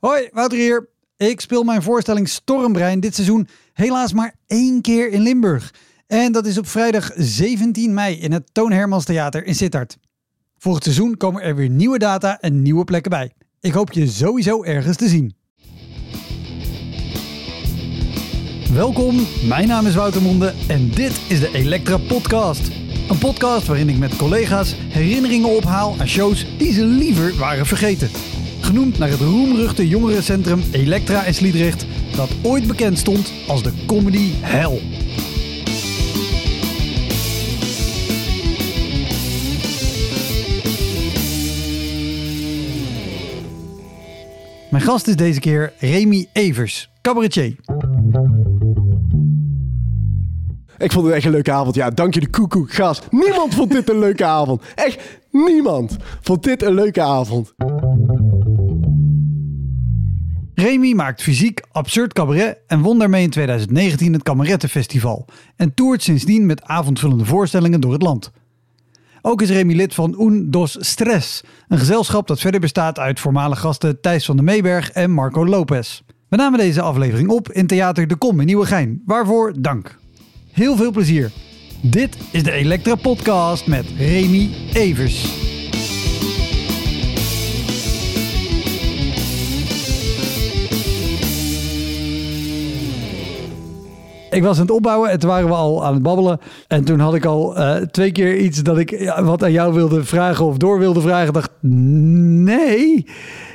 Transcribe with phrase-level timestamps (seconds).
[0.00, 0.88] Hoi, Wouter hier.
[1.16, 5.74] Ik speel mijn voorstelling Stormbrein dit seizoen helaas maar één keer in Limburg.
[6.06, 9.98] En dat is op vrijdag 17 mei in het Toon Hermans Theater in Sittard.
[10.58, 13.32] Volgend seizoen komen er weer nieuwe data en nieuwe plekken bij.
[13.60, 15.34] Ik hoop je sowieso ergens te zien.
[18.72, 22.70] Welkom, mijn naam is Wouter Monde en dit is de Elektra Podcast.
[23.08, 28.10] Een podcast waarin ik met collega's herinneringen ophaal aan shows die ze liever waren vergeten.
[28.70, 31.86] Genoemd naar het roemruchte jongerencentrum Elektra in Sliedrecht,
[32.16, 34.80] dat ooit bekend stond als de comedy hell.
[44.70, 47.56] Mijn gast is deze keer Remy Evers, cabaretier.
[50.78, 51.74] Ik vond het echt een leuke avond.
[51.74, 53.06] Ja, dank de koekoek, gast.
[53.10, 54.62] Niemand vond dit een leuke avond.
[54.74, 57.54] Echt, niemand vond dit een leuke avond.
[60.60, 65.24] Remy maakt fysiek absurd cabaret en won daarmee in 2019 het Kamerettenfestival.
[65.56, 68.32] En toert sindsdien met avondvullende voorstellingen door het land.
[69.22, 73.60] Ook is Remy lid van Un Dos Stress, een gezelschap dat verder bestaat uit voormalige
[73.60, 76.02] gasten Thijs van der Meeberg en Marco Lopez.
[76.28, 79.98] We namen deze aflevering op in Theater De Kom in Nieuwegein, waarvoor dank.
[80.52, 81.30] Heel veel plezier.
[81.82, 85.58] Dit is de Elektra Podcast met Remy Evers.
[94.30, 96.40] Ik was aan het opbouwen en toen waren we al aan het babbelen.
[96.68, 99.74] En toen had ik al eh, twee keer iets dat ik ja, wat aan jou
[99.74, 101.26] wilde vragen of door wilde vragen.
[101.26, 103.06] Ik dacht, nee,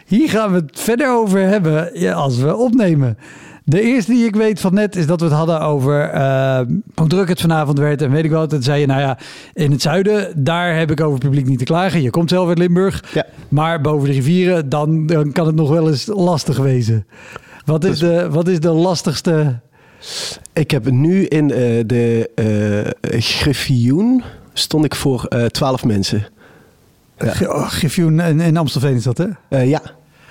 [0.05, 3.17] hier gaan we het verder over hebben ja, als we opnemen.
[3.63, 6.59] De eerste die ik weet van net is dat we het hadden over eh,
[6.95, 8.01] hoe druk het vanavond werd.
[8.01, 8.53] En weet ik wat.
[8.53, 9.17] En zei je, nou ja,
[9.53, 12.01] in het zuiden, daar heb ik over publiek niet te klagen.
[12.01, 13.03] Je komt zelf uit Limburg.
[13.13, 13.25] Ja.
[13.49, 17.05] Maar boven de rivieren, dan, dan kan het nog wel eens lastig wezen.
[17.65, 19.59] Wat is, de, wat is de lastigste
[20.53, 26.27] Ik heb nu in eh, de eh Griffioen stond ik voor eh 12 mensen.
[27.17, 27.31] Ja.
[27.33, 29.57] G- oh, Griffioen in, in Amstelveen is dat, hè?
[29.61, 29.81] Ja.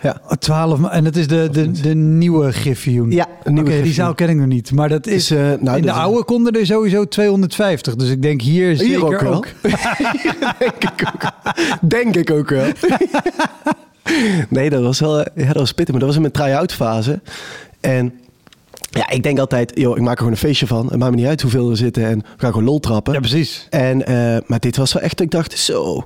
[0.02, 0.20] Ja.
[0.24, 3.10] Oh, 12, ma- en het is de, de, de nieuwe Griffioen.
[3.10, 4.72] Ja, Oké, die zaal ken ik nog niet.
[4.72, 7.94] Maar dat is, nou, in dat de oude konden er sowieso 250.
[7.96, 9.34] Dus ik denk hier, Hier zeker ook wel.
[9.34, 9.46] ook.
[10.58, 11.30] Denk ik ook.
[11.80, 12.66] Denk ik ook wel.
[14.48, 15.90] nee, dat was wel ja, dat was pittig.
[15.94, 17.20] Maar dat was in mijn try-out fase.
[17.80, 18.12] En
[18.94, 20.86] ja, ik denk altijd, joh, ik maak er gewoon een feestje van.
[20.86, 22.04] Het maakt me niet uit hoeveel er zitten.
[22.04, 23.12] En we gaan gewoon lol trappen.
[23.12, 23.66] Ja, precies.
[23.70, 26.04] En, eh, maar dit was wel echt, ik dacht, zo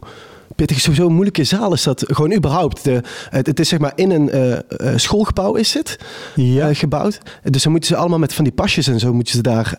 [0.56, 2.04] pittig, sowieso een moeilijke zaal is dat.
[2.06, 2.84] Gewoon überhaupt.
[2.84, 4.60] De, het, het is zeg maar in een eh, eh,
[4.96, 5.98] schoolgebouw is het
[6.34, 6.74] Ja.
[6.74, 7.18] gebouwd.
[7.42, 9.74] Dus dan moeten ze allemaal met van die pasjes en zo moeten ze daar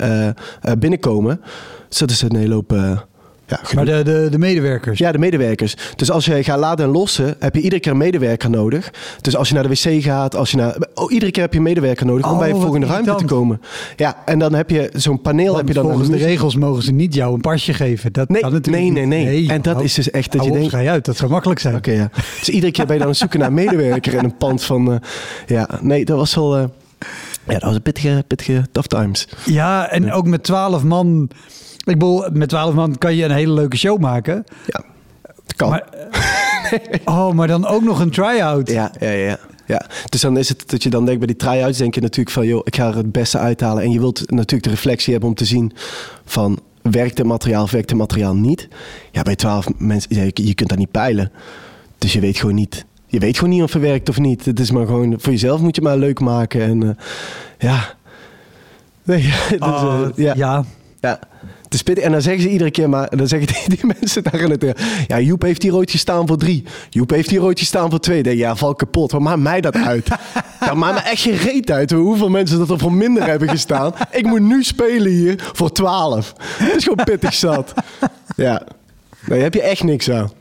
[0.80, 1.42] binnenkomen.
[1.90, 2.74] Dus dat is een hele hoop...
[3.50, 5.00] ja, Maar de, de, de medewerkers.
[5.00, 5.76] ja, de medewerkers.
[5.96, 8.90] Dus als je gaat laden en lossen, heb je iedere keer een medewerker nodig.
[9.22, 10.76] Dus als je naar de wc gaat, als je naar...
[10.94, 13.16] Oh, iedere keer heb je een medewerker nodig om Oh, bij je wat volgende ruimte
[13.16, 13.62] te komen.
[13.96, 16.84] Ja, en dan heb je zo'n paneel Want heb je dan volgens de regels mogen
[16.84, 18.14] ze niet jou een pasje geven.
[18.14, 19.50] Dat Nee, kan natuurlijk nee, nee, nee.
[19.50, 21.76] En dat hou- is dus echt dat je denkt- schei uit, dat zou makkelijk zijn.
[21.76, 22.10] Oké, ja.
[22.40, 24.92] Dus iedere keer ben je dan zoeken naar een medewerker in een pand van...
[24.94, 24.98] eh,
[25.48, 26.58] ja, nee, dat was wel...
[26.58, 26.64] eh,
[27.48, 29.28] ja, dat was een pittige, pittige tough times.
[29.46, 31.30] Ja, en ook met 12 man.
[31.90, 34.44] Ik bedoel, met 12 man kan je een hele leuke show maken.
[34.66, 34.84] Ja,
[35.44, 35.70] het kan.
[35.70, 35.88] Maar,
[37.06, 38.70] oh, maar dan ook nog een try-out.
[38.70, 39.38] Ja, ja, ja.
[39.66, 39.86] ja.
[40.10, 42.48] Dus dan is het dat je dan denkt bij die try-outs, denk je natuurlijk van,
[42.48, 43.84] joh, ik ga er het beste uithalen.
[43.84, 45.72] En je wilt natuurlijk de reflectie hebben om te zien
[46.26, 48.68] van, werkt het materiaal of werkt het materiaal niet?
[49.12, 51.32] Ja, bij twaalf mensen, ja, je, je kunt dat niet peilen.
[51.98, 52.86] Dus je weet gewoon niet.
[53.06, 54.46] Je weet gewoon niet of het werkt of niet.
[54.46, 56.62] Het is maar gewoon, voor jezelf moet je maar leuk maken.
[56.62, 56.96] En eh,
[57.58, 57.80] ja.
[59.04, 60.34] Nee, dus, eh, Oh, ja.
[60.36, 60.64] ja.
[61.00, 61.20] Ja.
[61.70, 64.64] En dan zeggen ze iedere keer, maar dan zeggen die, die mensen daar in het.
[64.64, 64.72] eh,
[65.08, 66.64] Ja, Joep heeft hier ooit gestaan voor drie.
[66.90, 68.24] Joep heeft hier ooit gestaan voor twee.
[68.24, 69.12] Denk, ja, val kapot.
[69.12, 70.08] Wat maakt mij dat uit?
[70.66, 73.94] dat maakt me echt geen reet uit hoeveel mensen dat er voor minder hebben gestaan.
[74.12, 76.34] Ik moet nu spelen hier voor twaalf.
[76.40, 77.74] Het is gewoon pittig zat.
[78.36, 78.62] Ja.
[79.28, 80.32] Daar heb je echt niks aan.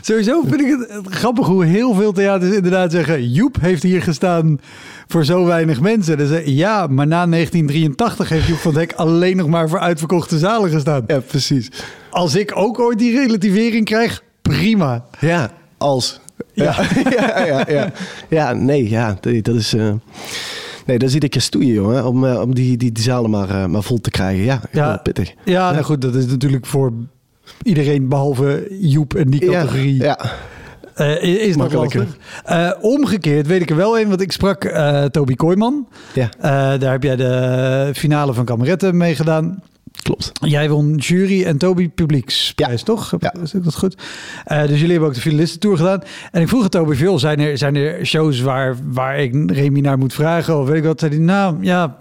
[0.00, 3.30] Sowieso vind ik het grappig hoe heel veel theaters inderdaad zeggen...
[3.32, 4.60] Joep heeft hier gestaan
[5.08, 6.18] voor zo weinig mensen.
[6.18, 10.38] Dan zeg, ja, maar na 1983 heeft Joep van Dek alleen nog maar voor uitverkochte
[10.38, 11.04] zalen gestaan.
[11.06, 11.70] Ja, precies.
[12.10, 15.04] Als ik ook ooit die relativering krijg, prima.
[15.20, 16.20] Ja, als.
[16.52, 16.76] Ja,
[17.16, 17.64] ja, ja.
[17.68, 17.92] Ja,
[18.28, 19.72] ja nee, ja, dat is...
[19.74, 19.92] eh,
[20.86, 22.06] Nee, dat is iedere keer stoeien, jongen.
[22.06, 24.44] Om, eh, om die, die, die zalen maar, eh, maar vol te krijgen.
[24.44, 24.88] Ja, Ja.
[24.90, 24.96] ja.
[24.96, 25.32] pittig.
[25.44, 26.92] Ja, nou goed, dat is natuurlijk voor
[27.62, 29.94] iedereen behalve Joep en die categorie.
[30.02, 30.18] Ja,
[30.94, 31.98] Eh, is Makkelijker.
[32.00, 32.18] lastig.
[32.44, 35.88] Eh, omgekeerd weet ik er wel een, want ik sprak eh Toby Kooijman.
[36.14, 36.28] ja.
[36.78, 39.62] Daar heb jij de finale van Kameretten mee gedaan.
[40.02, 40.32] klopt.
[40.40, 43.14] Jij won jury en Toby publieksprijs, toch?
[43.18, 43.34] Ja.
[43.42, 43.96] Is dat goed?
[44.52, 46.02] Uh, dus jullie hebben ook de finalistentour gedaan.
[46.30, 49.80] En ik vroeg het Toby veel, zijn er, zijn er shows waar, waar ik Remy
[49.80, 50.58] naar moet vragen?
[50.60, 51.00] Of weet ik wat?
[51.00, 51.96] Zei hij, nou ja,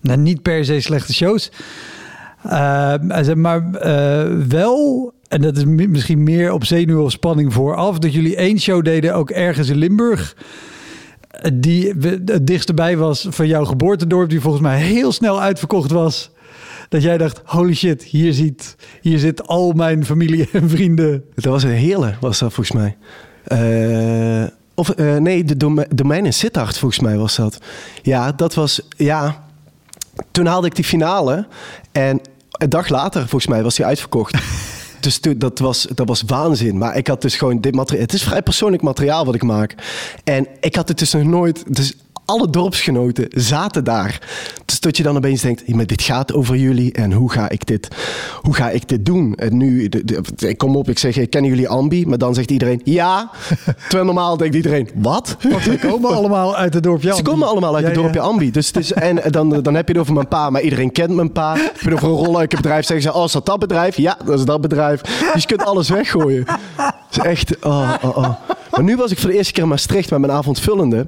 [0.00, 1.50] nou, niet per se slechte shows.
[2.46, 8.12] Uh, maar uh, wel, en dat is misschien meer op zenuw of spanning vooraf, dat
[8.12, 10.34] jullie één show deden ook ergens in Limburg
[11.52, 11.94] die
[12.24, 16.30] het dichtst bij was van jouw geboortedorp, die volgens mij heel snel uitverkocht was.
[16.88, 21.24] Dat jij dacht, holy shit, hier, ziet, hier zit al mijn familie en vrienden.
[21.34, 22.96] Dat was een hele, was dat volgens mij.
[24.42, 27.58] Uh, of nee, de dome domein in Sittard volgens mij was dat.
[28.02, 29.44] Ja, dat was, ja.
[30.30, 31.46] Toen haalde ik die finale
[31.92, 32.20] en
[32.62, 34.38] een dag later volgens mij was die uitverkocht.
[35.02, 36.78] Dus dat was, dat was waanzin.
[36.78, 38.02] Maar ik had dus gewoon dit materiaal.
[38.02, 39.74] Het is vrij persoonlijk materiaal wat ik maak.
[40.24, 41.64] En ik had het dus nog nooit.
[41.74, 41.94] Dus
[42.24, 44.20] alle dorpsgenoten zaten daar.
[44.64, 47.66] Dus dat je dan opeens denkt, maar dit gaat over jullie en hoe ga ik
[47.66, 47.88] dit,
[48.40, 49.34] hoe ga ik dit doen?
[49.34, 52.06] En nu, de, de, ik kom op, ik zeg, kennen jullie Ambi?
[52.06, 53.30] Maar dan zegt iedereen, ja.
[53.88, 55.36] Terwijl normaal denkt iedereen, wat?
[55.50, 57.22] Want ze komen allemaal uit het dorpje Ambi.
[57.24, 58.26] Ze komen allemaal uit het dorpje ja.
[58.26, 58.50] Ambi.
[58.50, 61.14] Dus het is, en dan, dan heb je het over mijn pa, maar iedereen kent
[61.14, 61.56] mijn pa.
[61.56, 63.96] Heb je het over een rolluikenbedrijf, zeggen ze, oh, is dat dat bedrijf?
[63.96, 65.00] Ja, dat is dat bedrijf.
[65.32, 66.44] Dus je kunt alles weggooien.
[66.76, 68.30] Het is echt, oh, oh, oh.
[68.70, 71.06] Maar nu was ik voor de eerste keer in Maastricht met mijn avondvullende.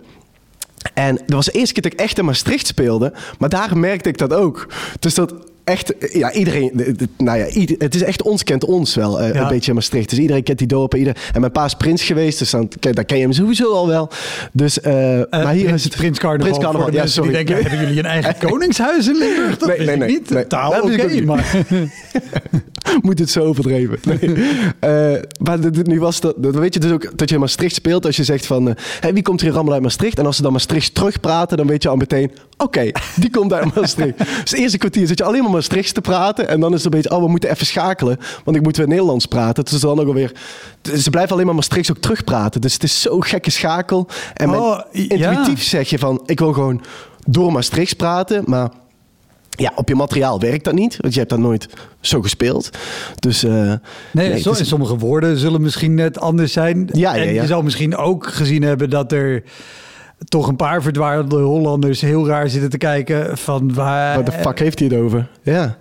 [0.94, 3.12] En dat was de eerste keer dat ik echt in Maastricht speelde.
[3.38, 4.66] Maar daar merkte ik dat ook.
[4.98, 5.34] Dus dat
[5.64, 9.42] echt, ja, iedereen, nou ja, ieder, het is echt ons kent ons wel uh, ja.
[9.42, 10.10] een beetje in Maastricht.
[10.10, 10.98] Dus iedereen kent die dorpen.
[10.98, 13.88] Ieder, en mijn pa is prins geweest, dus dan, dan ken je hem sowieso al
[13.88, 14.10] wel.
[14.52, 16.46] Dus, uh, uh, maar hier is het Prins Carnaval.
[16.46, 17.32] Prins Carnaval, ja, sorry.
[17.32, 19.58] Die denken, hebben jullie een eigen koningshuis in Limburg?
[19.58, 20.30] Dat nee, nee, nee, niet.
[20.30, 21.56] Nee, Taal, oké, okay, maar...
[23.02, 23.98] Moet het zo overdreven.
[24.20, 24.34] Nee.
[25.46, 28.06] maar nu was dat, dat weet je dus ook dat je in Maastricht speelt.
[28.06, 30.18] Als je zegt van, hey, wie komt hier allemaal uit Maastricht?
[30.18, 33.52] En als ze dan Maastricht terugpraten, dan weet je al meteen, oké, okay, die komt
[33.52, 34.18] uit Maastricht.
[34.18, 36.48] dus het eerste kwartier zit je alleen maar Maastricht te praten.
[36.48, 38.18] En dan is het een beetje, oh, we moeten even schakelen.
[38.44, 39.64] Want ik moet weer Nederlands praten.
[39.64, 40.32] Dus dan ook alweer,
[40.96, 42.60] ze blijven alleen maar Maastricht ook terugpraten.
[42.60, 44.08] Dus het is zo'n gekke schakel.
[44.34, 46.82] En oh, intuïtief zeg je van, ik wil gewoon
[47.26, 48.70] door Maastricht praten, maar
[49.50, 51.68] ja, op je materiaal werkt dat niet, want je hebt dat nooit
[52.00, 52.70] zo gespeeld.
[53.18, 53.72] Dus, uh,
[54.12, 54.68] nee, is...
[54.68, 56.88] sommige woorden zullen misschien net anders zijn.
[56.92, 57.40] Ja, ja, en ja.
[57.42, 59.42] je zal misschien ook gezien hebben dat er
[60.24, 64.16] toch een paar verdwaarde Hollanders heel raar zitten te kijken van waar...
[64.16, 65.28] Wat de fuck heeft hij het over?
[65.42, 65.76] Ja.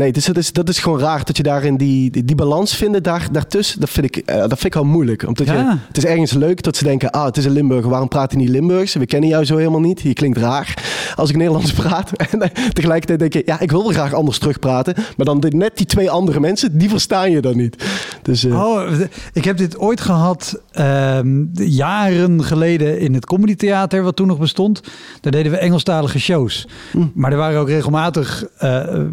[0.00, 2.76] Nee, dus dat, is, dat is gewoon raar dat je daarin die, die, die balans
[2.76, 3.80] vindt daar, daartussen.
[3.80, 5.26] Dat vind, ik, uh, dat vind ik wel moeilijk.
[5.26, 5.54] Omdat ja.
[5.54, 8.32] je, het is ergens leuk dat ze denken, ah, het is een Limburger, waarom praat
[8.32, 8.94] hij niet Limburgs?
[8.94, 10.00] We kennen jou zo helemaal niet.
[10.00, 10.74] Je klinkt raar
[11.14, 12.10] als ik Nederlands praat.
[12.30, 14.94] En tegelijkertijd denk je, ja, ik wil wel graag anders terugpraten.
[15.16, 17.84] Maar dan net die twee andere mensen, die verstaan je dan niet.
[18.22, 18.62] Dus, uh...
[18.62, 18.90] oh,
[19.32, 21.18] ik heb dit ooit gehad uh,
[21.52, 24.80] jaren geleden in het Comedy Theater, wat toen nog bestond.
[25.20, 26.68] Daar deden we Engelstalige shows.
[26.90, 27.06] Hm.
[27.14, 28.44] Maar er waren ook regelmatig,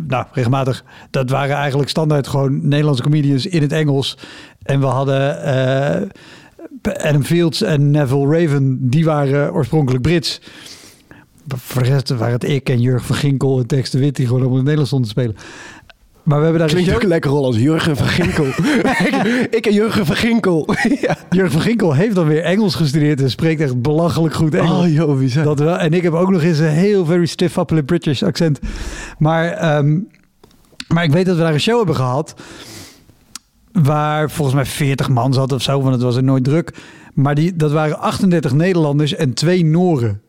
[0.07, 0.76] nou, regelmatig
[1.09, 4.17] dat waren eigenlijk standaard gewoon Nederlandse comedians in het Engels.
[4.63, 5.37] En we hadden
[6.83, 10.41] uh, Adam Fields en Neville Raven, die waren oorspronkelijk Brits.
[11.55, 14.27] Voor de rest waren het ik en Jurgen van Ginkel en Tex de Wit die
[14.27, 15.35] gewoon op het Nederlands stonden te spelen.
[16.27, 18.45] Maar we hebben daar Klinkt ook een lekker rol als Jurgen van Ginkel.
[18.45, 20.75] ik, ik, en Jurgen van Ginkel.
[21.01, 21.17] ja.
[21.29, 24.85] Jurgen van Ginkel heeft dan weer Engels gestudeerd en spreekt echt belachelijk goed Engels.
[24.85, 25.77] Oh joh, dat wel.
[25.77, 28.59] En ik heb ook nog eens een heel very stiff upper British accent.
[29.17, 30.07] Maar um,
[30.87, 32.35] maar ik weet dat we daar een show hebben gehad.
[33.71, 36.73] Waar volgens mij 40 man zat of zo, want het was er nooit druk.
[37.13, 40.21] Maar die, dat waren 38 Nederlanders en twee Noren.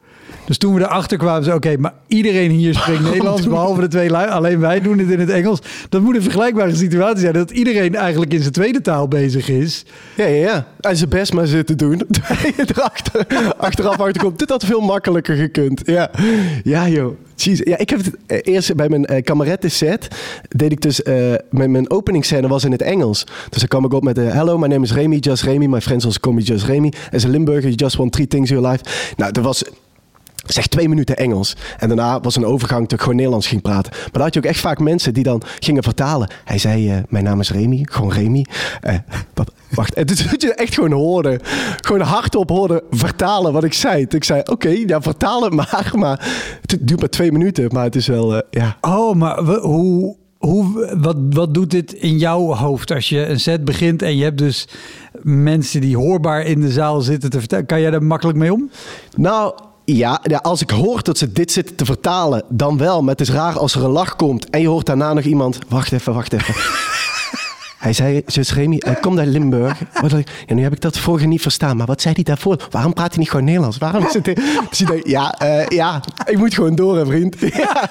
[0.48, 4.10] Dus toen we erachter kwamen, ze oké, maar iedereen hier spreekt Nederlands, behalve de twee
[4.10, 4.28] lui.
[4.28, 5.58] Alleen wij doen het in het Engels.
[5.88, 7.32] Dat moet een vergelijkbare situatie zijn.
[7.32, 9.84] Dat iedereen eigenlijk in zijn tweede taal bezig is.
[10.16, 10.66] Ja, ja, ja.
[10.80, 12.02] En zijn best maar zitten doen.
[12.66, 14.38] Erachter, achteraf achterkomt.
[14.38, 15.82] Dit had veel makkelijker gekund.
[15.84, 16.10] Ja,
[16.62, 17.16] ja joh.
[17.34, 17.60] Jeez.
[17.64, 20.08] Ja, ik heb het eh, eerst bij mijn uh, kameretten set
[20.48, 23.24] deed ik dus uh, mijn, mijn openingsscène was in het Engels.
[23.48, 25.80] Dus dan kwam ik op met uh, hello, my name is Remy, just Remy, my
[25.80, 26.92] friends also call me just Remy.
[27.12, 29.12] As a Limburger, you just want three things in your life.
[29.16, 29.64] Nou, dat was
[30.52, 31.56] zeg twee minuten Engels.
[31.78, 33.92] En daarna was een overgang dat ik gewoon Nederlands ging praten.
[33.92, 36.30] Maar dan had je ook echt vaak mensen die dan gingen vertalen.
[36.44, 38.44] Hij zei, uh, mijn naam is Remy, gewoon Remy.
[38.86, 38.94] Uh,
[39.68, 41.40] wacht, en dus dat je echt gewoon hoorde,
[41.80, 44.06] gewoon hardop hoorde vertalen wat ik zei.
[44.08, 45.92] ik zei, oké, okay, ja, vertaal het maar.
[45.94, 48.76] Maar het duurt maar twee minuten, maar het is wel, uh, ja.
[48.80, 50.16] Oh, maar we, hoe...
[50.38, 54.24] Hoe, wat, wat doet dit in jouw hoofd als je een set begint en je
[54.24, 54.68] hebt dus
[55.22, 57.66] mensen die hoorbaar in de zaal zitten te vertellen?
[57.66, 58.70] Kan jij daar makkelijk mee om?
[59.16, 59.54] Nou,
[59.96, 63.02] ja, ja, als ik hoor dat ze dit zitten te vertalen, dan wel.
[63.02, 65.58] Maar het is raar als er een lach komt en je hoort daarna nog iemand...
[65.68, 66.54] Wacht even, wacht even.
[67.78, 69.80] Hij zei, zus Remy, hij komt uit Limburg.
[70.46, 71.76] Ja, nu heb ik dat vorige niet verstaan.
[71.76, 72.66] Maar wat zei hij daarvoor?
[72.70, 73.78] Waarom praat hij niet gewoon Nederlands?
[73.78, 74.34] Waarom zit hij...
[74.70, 77.36] Dus denkt, ja, uh, ja, ik moet gewoon door, hè, vriend.
[77.40, 77.90] ja.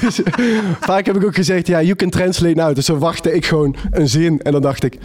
[0.00, 0.20] Dus,
[0.80, 2.74] vaak heb ik ook gezegd, ja, you can translate now.
[2.74, 4.98] Dus dan wachtte ik gewoon een zin en dan dacht ik...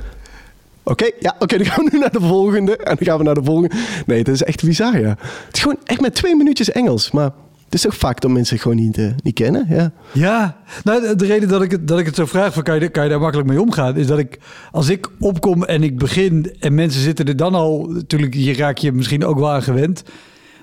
[0.89, 2.77] Oké, ja, oké, dan gaan we nu naar de volgende.
[2.77, 3.75] En dan gaan we naar de volgende.
[4.05, 5.15] Nee, dat is echt bizar, ja.
[5.46, 7.12] Het is gewoon echt met twee minuutjes Engels.
[7.12, 7.31] Maar
[7.65, 9.91] het is ook vaak dat mensen het gewoon niet, eh, niet kennen, ja.
[10.12, 12.79] Ja, nou, de, de reden dat ik, het, dat ik het zo vraag, van, kan,
[12.79, 14.39] je, kan je daar makkelijk mee omgaan, is dat ik,
[14.72, 18.77] als ik opkom en ik begin en mensen zitten er dan al, natuurlijk, hier raak
[18.77, 20.03] je misschien ook wel aan gewend.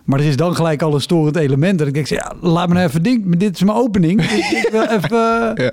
[0.07, 1.79] Maar er is dan gelijk al een storend element.
[1.79, 3.37] Dat ik denk, ja, laat me nou even ding.
[3.37, 4.23] Dit is mijn opening.
[4.23, 5.53] ik, wil even...
[5.55, 5.71] Ja,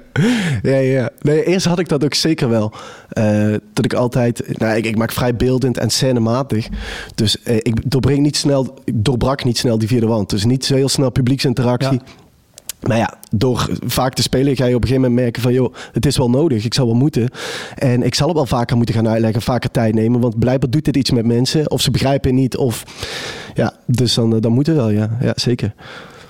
[0.61, 0.77] ja.
[0.77, 1.09] ja.
[1.21, 2.73] Nee, eerst had ik dat ook zeker wel.
[3.13, 4.57] Uh, dat ik altijd...
[4.57, 6.67] Nou, ik, ik, maak vrij beeldend en scenematig.
[7.15, 8.77] Dus uh, ik doorbreek niet snel...
[8.83, 10.29] Ik doorbrak niet snel die vierde wand.
[10.29, 12.01] Dus niet zo heel snel publieksinteractie.
[12.05, 12.22] Ja.
[12.87, 15.53] Maar ja, door vaak te spelen ga je op een gegeven moment merken van...
[15.53, 17.29] joh, het is wel nodig, ik zal wel moeten.
[17.75, 20.19] En ik zal het wel vaker moeten gaan uitleggen, vaker tijd nemen.
[20.19, 21.71] Want blijkbaar doet dit iets met mensen.
[21.71, 22.83] Of ze begrijpen het niet, of...
[23.53, 25.17] Ja, dus dan, dan moet het wel, ja.
[25.21, 25.73] Ja, zeker.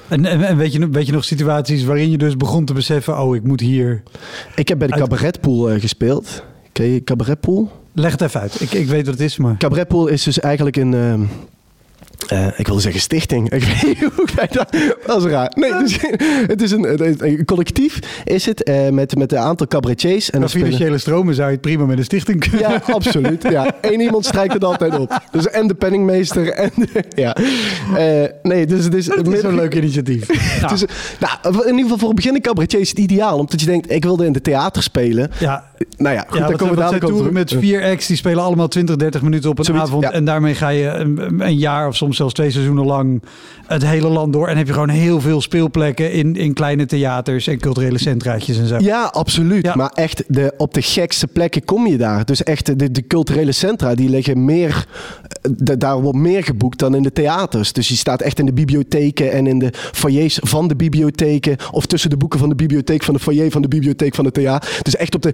[0.07, 3.19] En, en, en, weet, je, weet je nog situaties waarin je dus begon te beseffen...
[3.19, 4.03] oh, ik moet hier...
[4.55, 5.03] Ik heb bij de uit...
[5.03, 6.43] cabaretpool uh, gespeeld.
[6.71, 7.71] Ken je cabaretpool?
[7.93, 8.61] Leg het even uit.
[8.61, 9.57] Ik, ik weet wat het is, maar...
[9.57, 10.91] Cabaretpool is dus eigenlijk een...
[10.91, 11.13] Uh,
[12.31, 13.51] uh, ik wilde zeggen stichting.
[13.53, 14.75] Ik weet niet hoe ik dat...
[15.05, 15.51] Dat is raar.
[15.55, 15.97] Nee, het is,
[16.53, 20.29] het is een, een, collectief is het uh, met, met een aantal cabaretiers.
[20.29, 20.99] En financiële spelen...
[20.99, 22.59] stromen zou je het prima met een stichting kunnen.
[22.59, 23.43] Ja, absoluut.
[23.49, 23.75] Ja.
[23.81, 25.21] Eén iemand strijkt het altijd op.
[25.31, 27.37] Dus en de penningmeester en de, ja.
[27.37, 29.07] Uh, nee, dus het is...
[29.07, 30.59] Het is een leuk initiatief.
[30.61, 30.67] Ja.
[30.67, 30.85] Dus,
[31.19, 33.37] nou, in ieder geval voor beginnende cabaretier is het ideaal.
[33.37, 35.31] Omdat je denkt, ik wilde in de theater spelen.
[35.39, 35.71] Ja.
[35.97, 38.67] Nou ja, goed, ja, dan komen we dadelijk op met vier acts, die spelen allemaal
[38.67, 40.03] 20, 30 minuten op een Zoiets, avond.
[40.03, 40.11] Ja.
[40.11, 43.21] En daarmee ga je een, een jaar of soms zelfs twee seizoenen lang
[43.67, 44.47] het hele land door.
[44.47, 48.67] En heb je gewoon heel veel speelplekken in, in kleine theaters en culturele centraatjes en
[48.67, 48.77] zo.
[48.79, 49.65] Ja, absoluut.
[49.65, 49.75] Ja.
[49.75, 52.25] Maar echt, de, op de gekste plekken kom je daar.
[52.25, 54.85] Dus echt, de, de culturele centra, die liggen meer...
[55.57, 57.73] De, daar wordt meer geboekt dan in de theaters.
[57.73, 61.57] Dus je staat echt in de bibliotheken en in de foyers van de bibliotheken.
[61.71, 64.33] Of tussen de boeken van de bibliotheek, van de foyer van de bibliotheek van het
[64.33, 64.79] theater.
[64.81, 65.33] Dus echt op de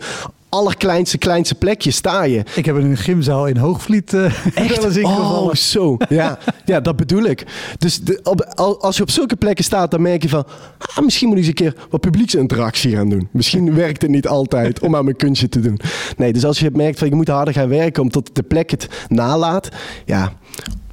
[0.49, 2.43] allerkleinste, kleinste plekje sta je.
[2.55, 4.25] Ik heb in een gymzaal in Hoogvliet uh,
[4.55, 4.87] Echt?
[5.03, 5.97] Oh, zo.
[6.09, 7.45] Ja, ja, dat bedoel ik.
[7.77, 8.41] Dus de, op,
[8.79, 10.45] als je op zulke plekken staat, dan merk je van...
[10.77, 13.27] Ah, misschien moet ik eens een keer wat publieksinteractie gaan doen.
[13.31, 15.79] Misschien werkt het niet altijd om aan mijn kunstje te doen.
[16.17, 18.03] Nee, dus als je merkt van je moet harder gaan werken...
[18.03, 19.69] omdat de plek het nalaat.
[20.05, 20.33] Ja,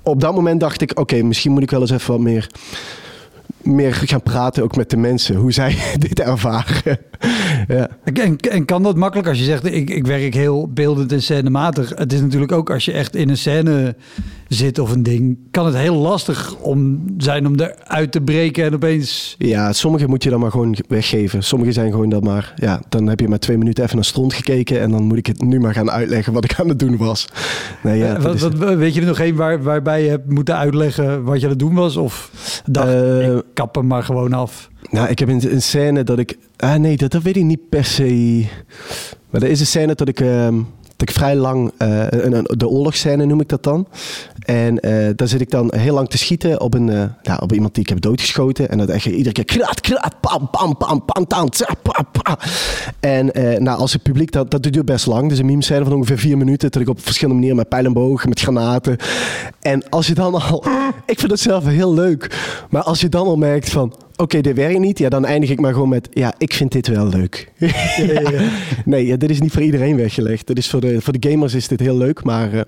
[0.03, 0.99] op dat moment dacht ik...
[0.99, 2.49] Oké, misschien moet ik wel eens even wat meer
[3.67, 6.99] meer gaan praten ook met de mensen, hoe zij dit ervaren.
[7.69, 7.89] Ja.
[8.05, 11.93] en, en kan dat makkelijk als je zegt, ik, ik werk heel beeldend en scènematig.
[11.95, 13.97] Het is natuurlijk ook als je echt in een scène
[14.49, 18.75] zit of een ding, kan het heel lastig om zijn om eruit te breken en
[18.75, 19.35] opeens...
[19.39, 21.43] Ja, sommige moet je dan maar gewoon weggeven.
[21.43, 24.35] Sommige zijn gewoon dat maar, ja, dan heb je maar twee minuten even naar stront
[24.35, 26.97] gekeken en dan moet ik het nu maar gaan uitleggen wat ik aan het doen
[26.97, 27.29] was.
[27.83, 31.25] Nee, ja, uh, wat, weet je er nog een waar, waarbij je hebt moeten uitleggen
[31.25, 31.97] wat je aan het doen was?
[31.97, 32.31] Of
[32.67, 34.71] dacht, uh, ik kap hem maar gewoon af?
[34.91, 36.39] Nou, ik heb een, een scène dat ik...
[36.57, 38.45] Ah nee, dat, dat weet ik niet per se.
[39.31, 40.21] Maar er is een scène dat ik...
[40.21, 40.49] Uh,
[40.97, 43.89] dat ik vrij lang, uh, een, de oorlogsscène noem ik dat dan.
[44.39, 47.75] En uh, daar zit ik dan heel lang te schieten op, een, ja, op iemand
[47.75, 48.69] die ik heb doodgeschoten.
[48.69, 51.49] En dat echt iedere keer kraat, kraat, pam, pam, pam, pam, pam,
[52.13, 52.37] pam.
[53.01, 53.31] En
[53.63, 55.29] nou, als het publiek, dat, dat duurt best lang.
[55.29, 56.71] Dus een meme van ongeveer vier minuten.
[56.71, 58.97] Dat ik op verschillende manieren met pijl en boog, met granaten.
[59.61, 60.65] En als je dan al,
[61.07, 62.37] ik vind het zelf heel leuk.
[62.71, 64.99] Maar als je dan al merkt van, oké, okay, dit werkt niet.
[64.99, 67.53] Ja, dan eindig ik maar gewoon met, ja, ik vind dit wel leuk.
[67.57, 67.69] ja,
[68.13, 68.51] ja, ja.
[68.85, 70.47] Nee, dit is niet voor iedereen weggelegd.
[70.47, 72.61] Dit is voor, de, voor de gamers is dit heel leuk, maar uh,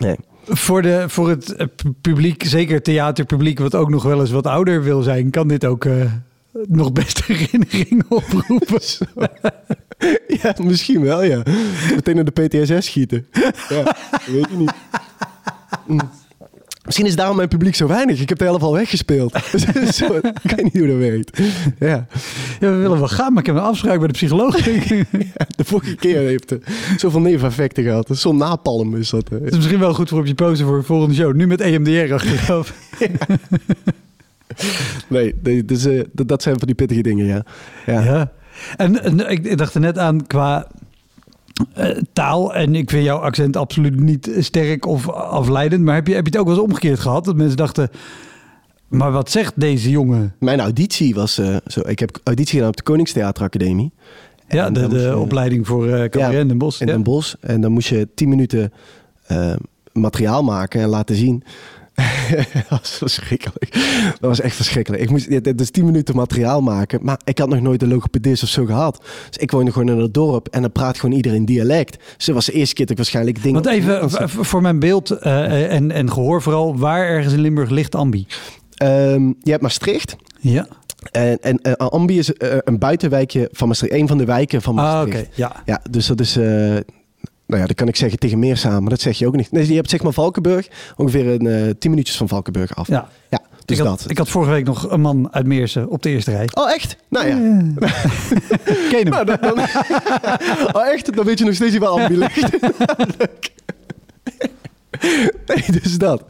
[0.00, 0.16] nee.
[0.46, 1.56] Voor, de, voor het
[2.00, 5.84] publiek, zeker theaterpubliek, wat ook nog wel eens wat ouder wil zijn, kan dit ook
[5.84, 6.04] uh,
[6.68, 8.80] nog best herinneringen oproepen.
[10.42, 11.42] ja, misschien wel, ja.
[11.94, 13.26] Meteen naar de PTSS schieten.
[13.68, 14.72] Ja, weet je niet.
[15.86, 16.00] Mm.
[16.84, 18.20] Misschien is daarom mijn publiek zo weinig.
[18.20, 19.32] Ik heb de helft al weggespeeld.
[19.94, 21.38] zo, ik weet niet hoe dat werkt.
[21.78, 22.06] Ja.
[22.60, 24.64] ja, we willen wel gaan, maar ik heb een afspraak bij de psycholoog.
[24.64, 26.64] ja, de vorige keer heeft het
[26.96, 28.08] zoveel neveneffecten gehad.
[28.10, 29.28] Zo'n napalm is dat.
[29.28, 31.34] Het is misschien wel goed voor op je pose voor de volgende show.
[31.34, 32.74] Nu met EMDR achteraf.
[35.08, 37.44] nee, nee dus, uh, dat zijn van die pittige dingen, ja.
[37.86, 38.32] Ja.
[38.76, 40.68] en ik dacht er net aan qua
[41.78, 42.54] uh, taal.
[42.54, 45.84] En ik vind jouw accent absoluut niet sterk of afleidend.
[45.84, 47.24] Maar heb je, heb je het ook wel eens omgekeerd gehad?
[47.24, 47.90] Dat mensen dachten...
[48.88, 50.34] Maar wat zegt deze jongen?
[50.38, 51.80] Mijn auditie was uh, zo.
[51.84, 53.92] Ik heb auditie gedaan op de Koningstheateracademie.
[54.48, 56.80] Ja, de, de je, opleiding voor uh, cabaret ja, in Den Bosch.
[56.80, 57.34] In Den Bosch.
[57.40, 58.72] En dan moest je tien minuten
[59.92, 61.44] materiaal maken en laten zien
[62.54, 63.72] dat was verschrikkelijk.
[64.10, 65.02] Dat was echt verschrikkelijk.
[65.02, 68.48] Ik moest dus 10 minuten materiaal maken, maar ik had nog nooit een logopedist of
[68.48, 69.04] zo gehad.
[69.28, 71.98] Dus ik woonde gewoon in het dorp en dan praat gewoon iedereen dialect.
[72.16, 73.62] Dus dat was de eerste keer dat ik waarschijnlijk dingen...
[73.62, 77.94] Want even voor mijn beeld uh, en, en gehoor vooral, waar ergens in Limburg ligt
[77.94, 78.26] Ambi?
[78.82, 80.16] Um, je hebt Maastricht.
[80.40, 80.66] Ja.
[81.10, 83.94] En, en eh, Ambi is eh, een buitenwijkje van Maastricht.
[83.94, 85.36] Een van de wijken van Ah, Maastricht.
[85.36, 85.62] Ja.
[85.64, 86.38] Ja, dus dat is...
[87.52, 88.80] eh, nou ja, dat kan ik zeggen tegen meer samen.
[88.80, 89.52] Maar dat zeg je ook niet.
[89.52, 90.68] Nee, je hebt zeg maar Valkenburg.
[90.96, 92.88] Ongeveer een eh 10 minuutjes van Valkenburg af.
[92.88, 93.08] ja.
[93.30, 94.10] Ja, dus ik, had, dat.
[94.10, 96.48] ik had vorige week nog een man uit Meersen op de eerste rij.
[96.54, 96.96] Oh, echt?
[97.08, 97.34] Nou ja.
[98.90, 99.08] Ken je hem?
[99.08, 99.58] Nou, dan, dan-
[100.82, 101.14] oh, echt?
[101.16, 102.48] Dan weet je nog steeds niet waar Ambi ligt.
[105.46, 106.24] Nee, dus dat.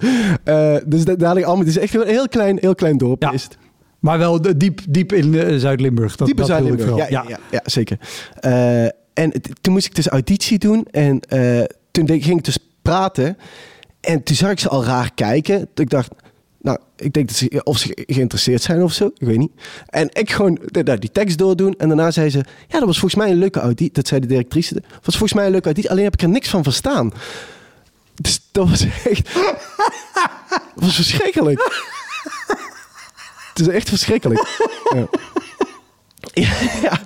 [0.44, 1.64] Eh, dus da- daar ligt Ambi.
[1.64, 3.22] Het is echt een heel klein, heel klein dorp.
[3.22, 3.32] Ja.
[3.32, 3.56] Is het.
[3.98, 6.16] Maar wel diep, diep in eh, Zuid-Limburg.
[6.18, 6.96] Ik Zuid-Limburg.
[6.96, 7.98] Ja, ja, ja, ja, zeker.
[8.40, 10.86] Eh, en toen moest ik dus auditie doen.
[10.90, 13.38] En eh, toen ging ik dus praten.
[14.00, 15.68] En toen zag ik ze al raar kijken.
[15.74, 16.10] Ik dacht,
[16.60, 19.06] nou, ik denk dat ze, of ze geïnteresseerd zijn of zo.
[19.06, 19.52] Ik weet niet.
[19.86, 21.74] En ik gewoon nou, die tekst doordoen.
[21.78, 22.38] En daarna zei ze,
[22.68, 23.92] ja, dat was volgens mij een leuke auditie.
[23.92, 24.74] Dat zei de directrice.
[24.74, 25.90] Dat was volgens mij een leuke auditie.
[25.90, 27.12] Alleen heb ik er niks van verstaan.
[28.14, 29.32] Dus dat was echt...
[30.74, 31.90] was verschrikkelijk.
[33.54, 34.46] Het is echt verschrikkelijk.
[34.94, 35.08] Ja.
[36.82, 37.00] Ja.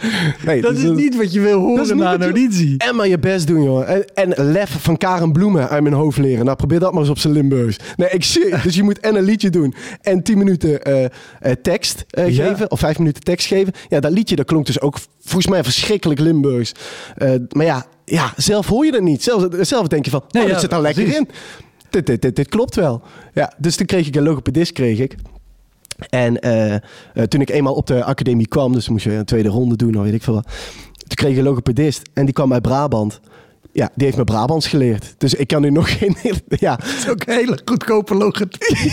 [0.45, 2.75] Nee, Dat dus is niet wat je wil horen na een auditie.
[2.78, 3.90] En maar je best doen, joh.
[3.90, 6.45] En, en lef van Karen Bloemen uit mijn hoofd leren.
[6.45, 7.76] Nou, probeer dat maar eens op zijn Limburgs.
[7.97, 8.54] Nee, ik zie.
[8.62, 9.75] Dus je moet en een liedje doen.
[10.02, 11.11] En 10 minuten eh, eh,
[11.62, 12.47] tekst eh, Ja.
[12.49, 12.71] geven.
[12.71, 13.73] Of 5 minuten tekst geven.
[13.88, 16.73] Ja, dat liedje dat klonk dus ook volgens mij verschrikkelijk Limburgs.
[17.50, 19.23] Maar ja, ja, zelf hoor je dat niet.
[19.23, 21.21] Zelf, zelf denk je van, Nee, oh, ja, dat zit nou lekker precies.
[21.21, 21.28] in.
[21.90, 23.02] Dit, dit, dit, dit klopt wel.
[23.35, 25.14] Ja, dus toen kreeg ik een logopedist, kreeg ik.
[26.08, 26.80] En eh, eh,
[27.28, 30.02] toen ik eenmaal op de academie kwam, dus moest je een tweede ronde doen, of
[30.02, 30.48] weet ik veel wat.
[30.96, 33.20] Toen kreeg ik een logopedist en die kwam uit Brabant.
[33.72, 35.14] Ja, die heeft me Brabants geleerd.
[35.18, 36.16] Dus ik kan nu nog geen...
[36.48, 38.92] Ja, Dat is ook een hele goedkope logopedie.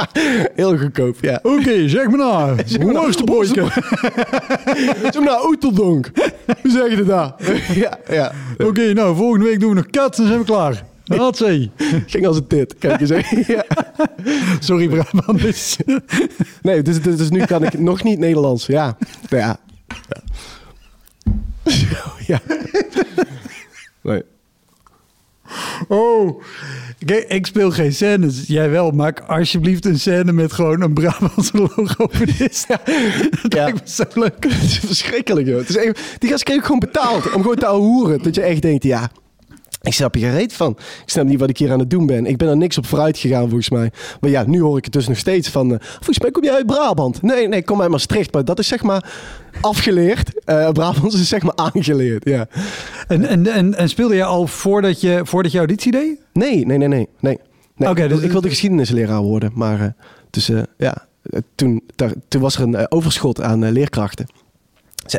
[0.54, 1.40] heel goedkoop, ja.
[1.42, 2.56] Oké, zeg maar nou.
[2.82, 3.66] Hoe nou, boyke?
[5.12, 6.10] Zo nou, Oeteldonk.
[6.62, 7.34] Hoe zeg je dat?
[7.74, 8.32] Ja, ja.
[8.58, 10.84] Oké, nou, volgende week doen we nog kat en zijn we klaar.
[11.06, 11.70] Hatzee.
[12.06, 13.44] Ging als een tit, ik je zeggen.
[13.46, 13.64] Ja.
[14.60, 15.76] Sorry Brabanders.
[16.62, 18.66] Nee, dus, dus, dus nu kan ik nog niet Nederlands.
[18.66, 18.96] Ja,
[19.28, 19.58] ja.
[20.06, 20.26] Ja.
[22.26, 22.40] Ja.
[24.02, 24.22] Nee.
[25.88, 26.42] Oh.
[27.04, 28.44] Kijk, ik speel geen scènes.
[28.46, 28.90] Jij wel.
[28.90, 32.68] Maak alsjeblieft een scène met gewoon een Brabantse logopedist.
[32.68, 32.80] Dat
[33.48, 33.62] Ja.
[33.62, 34.44] lijkt me zo leuk.
[34.44, 35.58] Het is verschrikkelijk, joh.
[35.58, 38.22] Het is echt, die gast kreeg gewoon betaald om gewoon te hoeren.
[38.22, 39.10] Dat je echt denkt, ja,
[39.86, 40.70] ik snap hier geen reet van.
[41.02, 42.26] Ik snap niet wat ik hier aan het doen ben.
[42.26, 43.90] Ik ben er niks op vooruit gegaan, volgens mij.
[44.20, 45.72] Maar ja, nu hoor ik het dus nog steeds van...
[45.72, 47.22] eh, volgens mij kom jij uit Brabant.
[47.22, 48.32] Nee, nee, ik kom uit Maastricht.
[48.32, 49.12] Maar dat is zeg maar
[49.60, 50.44] afgeleerd.
[50.44, 52.46] Eh Brabant is zeg maar aangeleerd, ja.
[53.08, 56.18] En, en, en, en speelde jij al voordat je, voordat je auditie deed?
[56.32, 57.08] Nee, nee, nee, nee.
[57.20, 57.38] nee.
[57.76, 57.88] nee.
[57.88, 59.50] Oké, dus- ik wilde geschiedenisleraar worden.
[59.54, 59.94] Maar
[60.30, 61.06] dus, eh, ja,
[61.54, 64.26] toen, daar, toen was er een overschot aan leerkrachten.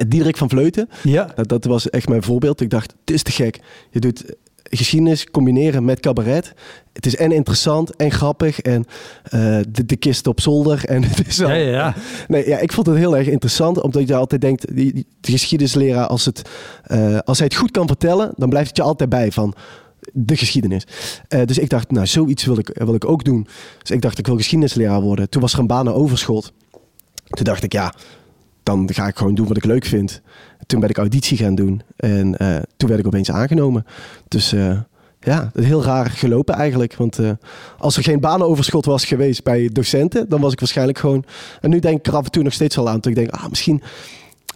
[0.08, 0.90] Diederik van Vleuten.
[1.04, 1.32] Ja.
[1.36, 2.62] Dat, dat was echt mijn voorbeeld.
[2.62, 3.60] Ik dacht, het is te gek.
[3.90, 4.36] Je doet
[4.70, 6.54] geschiedenis combineren met cabaret.
[6.94, 8.60] Het is en interessant en grappig.
[8.60, 8.86] En
[9.24, 10.86] eh, de, de kist op zolder.
[10.86, 11.50] En het is wel...
[11.50, 11.96] Ja, ja, ja.
[12.28, 13.82] Nee, ja, ik vond het heel erg interessant.
[13.82, 16.42] Omdat je altijd denkt, die, die- de geschiedenisleraar, als, het,
[16.84, 19.54] eh, als hij het goed kan vertellen, dan blijft het je altijd bij van
[20.14, 20.84] de geschiedenis.
[21.28, 23.48] Eh, dus ik dacht, nou, zoiets wil ik, wil ik ook doen.
[23.82, 25.30] Dus ik dacht, ik wil geschiedenisleraar worden.
[25.30, 26.52] Toen was er een baan overschot.
[27.28, 27.94] Toen dacht ik, ja,
[28.68, 30.22] dan ga ik gewoon doen wat ik leuk vind.
[30.66, 31.82] Toen ben ik auditie gaan doen.
[31.96, 33.86] En eh, toen werd ik opeens aangenomen.
[34.28, 34.80] Dus eh,
[35.20, 36.96] ja, heel raar gelopen eigenlijk.
[36.96, 37.32] Want eh,
[37.78, 41.26] als er geen banenoverschot was geweest bij docenten, dan was ik waarschijnlijk gewoon...
[41.62, 42.96] En nu denk ik er af en toe nog steeds al aan.
[42.96, 43.82] Dat ik denk, ah, misschien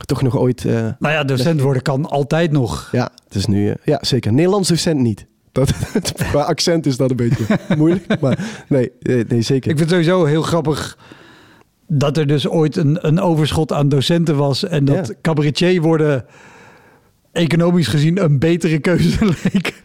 [0.06, 0.64] toch nog ooit...
[0.64, 2.90] Nou ja, docent worden kan altijd nog.
[2.92, 3.74] ja, het is nu...
[3.84, 4.34] ja, zeker.
[4.34, 5.26] Nederlands docent niet.
[5.52, 5.74] Dat,
[6.32, 7.46] qua accent is dat een beetje
[7.78, 8.20] moeilijk.
[8.22, 9.72] Maar nee, nee, nee zeker.
[9.72, 10.98] Ik vind het sowieso heel grappig
[11.94, 14.64] dat er dus ooit een, een overschot aan docenten was.
[14.64, 15.14] En dat Ja.
[15.22, 16.26] cabaretier worden
[17.32, 19.84] economisch gezien een betere keuze leek.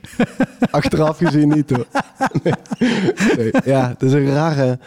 [0.70, 1.86] Achteraf gezien niet hoor.
[2.42, 2.52] Nee.
[3.36, 3.50] Nee.
[3.64, 4.78] Ja, dat is een rare,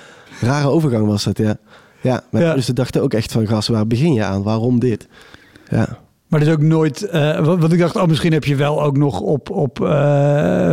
[0.41, 1.57] rare overgang was dat, ja.
[2.01, 2.53] Ja, maar Ja.
[2.53, 4.43] dus ze dachten ook echt van, gast, waar begin je aan?
[4.43, 5.07] Waarom dit?
[5.69, 5.97] Ja,
[6.29, 7.03] Maar dat is ook nooit...
[7.03, 9.79] eh, want ik dacht, oh, misschien heb je wel ook nog op, op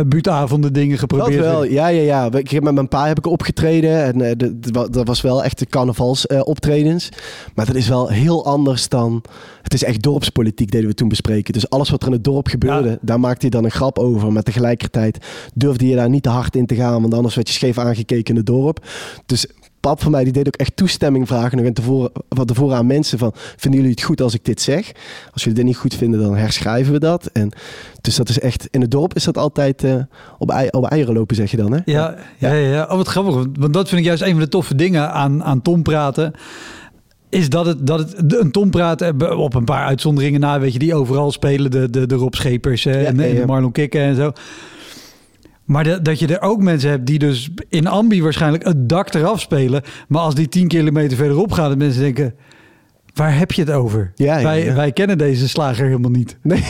[0.07, 1.39] buurtavonden dingen dat geprobeerd.
[1.39, 1.63] wel.
[1.63, 2.31] Ja, ja, ja.
[2.31, 4.49] Ik heb met mijn pa heb ik opgetreden en eh,
[4.89, 7.09] dat was wel echt de carnavals eh, optredens.
[7.55, 9.23] Maar dat is wel heel anders dan...
[9.61, 11.53] Het is echt dorpspolitiek deden we toen bespreken.
[11.53, 12.97] Dus alles wat er in het dorp gebeurde, Ja.
[13.01, 14.31] daar maakte hij dan een grap over.
[14.31, 15.17] Maar tegelijkertijd
[15.53, 18.29] durfde je daar niet te hard in te gaan, want anders werd je scheef aangekeken
[18.31, 18.85] in het dorp.
[19.25, 19.47] Dus
[19.79, 22.85] pap van mij die deed ook echt toestemming vragen nog en tevoren, van tevoren aan
[22.87, 24.91] mensen van vinden jullie het goed als ik dit zeg?
[25.33, 27.25] Als jullie dit niet goed vinden dan herschrijven we dat.
[27.33, 27.51] En
[28.01, 29.95] dus dat is echt in het dorp is dat altijd eh,
[30.37, 31.79] op, ei, op eieren lopen zeg je dan hè?
[31.85, 32.83] Ja, ja, ja, ja.
[32.83, 33.35] Oh, wat grappig.
[33.35, 36.31] want- dat vind ik juist een van de toffe dingen aan, aan Tom praten.
[37.29, 40.79] Is dat het, dat het een Tom praten op een paar uitzonderingen na, weet je,
[40.79, 41.71] die overal spelen.
[41.71, 43.43] De, de, de Rob Schepers en, ja, en de.
[43.45, 44.31] Marlon Kikken en zo.
[45.67, 49.39] Maar dat je er ook mensen hebt die dus in ambi waarschijnlijk het dak eraf
[49.39, 49.83] spelen.
[50.07, 52.35] Maar als die 10 kilometer verderop gaan, dat mensen denken...
[53.17, 54.11] Waar heb je het over?
[54.15, 54.73] Ja, ja, wij, ja.
[54.73, 56.37] wij kennen deze slager helemaal niet.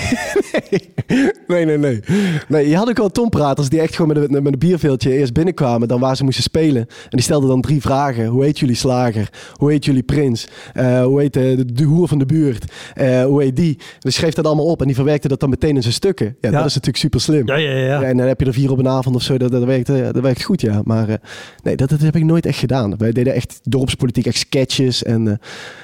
[1.48, 2.20] Nee, nee, nee, nee.
[2.48, 5.34] nee je had ook wel tompraters die echt gewoon met een, met een bierveeltje eerst
[5.34, 6.82] binnenkwamen dan waar ze moesten spelen.
[6.82, 8.26] En die stelden dan drie vragen.
[8.26, 9.30] Hoe heet jullie slager?
[9.54, 10.48] Hoe heet jullie prins?
[10.74, 12.72] Eh, hoe heet de, de, de hoer van de buurt?
[12.94, 13.80] Eh, hoe heet die?
[14.00, 16.36] Dus schreef dat allemaal op en die verwerkte dat dan meteen in zijn stukken.
[16.42, 17.48] Ja, dat is natuurlijk super slim.
[17.48, 18.02] Ja, ja, ja.
[18.02, 19.38] en dan heb je er vier op een avond of zo.
[19.38, 20.82] Dat, dat, werkt, eh, dat werkt goed, ja.
[20.84, 21.16] Maar eh,
[21.64, 22.98] nee, dat, dat heb ik nooit echt gedaan.
[22.98, 25.04] Wij deden echt dorpspolitiek, echt sketches.
[25.04, 25.34] En eh,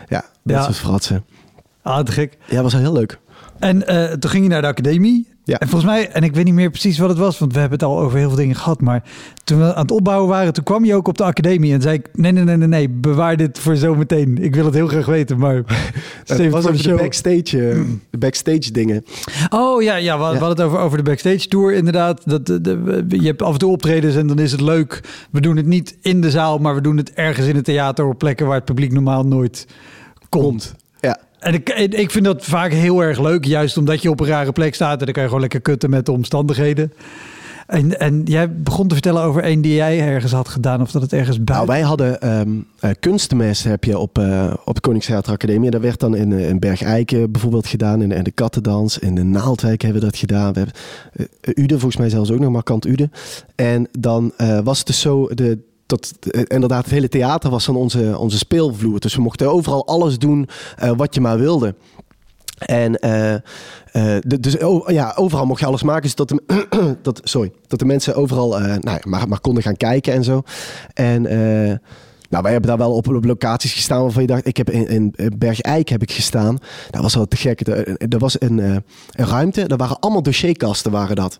[0.07, 0.63] ja, dat Ja.
[0.63, 1.25] soort fratsen.
[1.81, 2.37] Ah, te gek.
[2.49, 3.19] Ja, was heel leuk.
[3.59, 5.31] En eh, toen ging je naar de academie.
[5.45, 5.57] Ja.
[5.59, 7.79] En volgens mij, en ik weet niet meer precies wat het was, want we hebben
[7.79, 8.81] het al over heel veel dingen gehad.
[8.81, 9.03] Maar
[9.43, 11.95] toen we aan het opbouwen waren, toen kwam je ook op de academie en zei
[11.95, 14.37] ik: Nee, nee, nee, nee, nee, bewaar dit voor zometeen.
[14.37, 15.55] Ik wil het heel graag weten, maar.
[16.25, 17.79] Het was over de backstage, eh,
[18.09, 19.05] de backstage dingen.
[19.49, 20.39] Oh ja, ja, we, we Ja.
[20.39, 22.21] hadden het over, over de backstage tour inderdaad.
[22.25, 25.01] Dat, de, de- je hebt af en toe optredens en dan is het leuk.
[25.31, 28.05] We doen het niet in de zaal, maar we doen het ergens in het theater
[28.05, 29.67] op plekken waar het publiek normaal nooit
[30.41, 30.75] komt.
[30.99, 31.17] Ja.
[31.39, 34.51] En ik, ik vind dat vaak heel erg leuk, juist omdat je op een rare
[34.51, 36.93] plek staat en dan kan je gewoon lekker kutten met de omstandigheden.
[37.67, 41.01] En, en jij begon te vertellen over een die jij ergens had gedaan, of dat
[41.01, 41.67] het ergens Nou, buiten.
[41.67, 42.67] wij hadden
[42.99, 45.69] kunstmes heb je op, eh op de Koningstheater Academie.
[45.69, 48.01] Dat werd dan in, eh, in Bergijken bijvoorbeeld gedaan.
[48.01, 48.99] In, in de Kattendans.
[48.99, 50.53] In de Naaldwijk hebben we dat gedaan.
[50.53, 50.75] We hebben
[51.41, 53.09] eh, Ude, volgens mij zelfs ook nog, markant Ude.
[53.55, 54.31] En dan
[54.63, 55.27] was het dus zo...
[55.33, 55.59] De,
[55.93, 58.99] dat, eh, inderdaad, het hele theater was dan onze, onze speelvloer.
[58.99, 61.75] Dus we mochten overal alles doen eh, wat je maar wilde.
[62.57, 63.35] En eh,
[64.39, 64.55] dus
[64.87, 66.01] ja, overal mocht je alles maken.
[66.01, 66.67] Dus dat de,
[67.01, 70.41] dat, sorry, dat de mensen overal nou, maar, maar konden gaan kijken en zo.
[70.93, 71.21] En
[72.29, 74.47] nou, wij hebben daar wel op, locaties gestaan waarvan je dacht...
[74.47, 76.57] Ik heb in, in Bergijk heb ik gestaan.
[76.89, 77.67] Dat was wel te gek.
[77.67, 79.67] Er, was een, een ruimte.
[79.67, 81.39] Daar waren allemaal dossierkasten waren dat.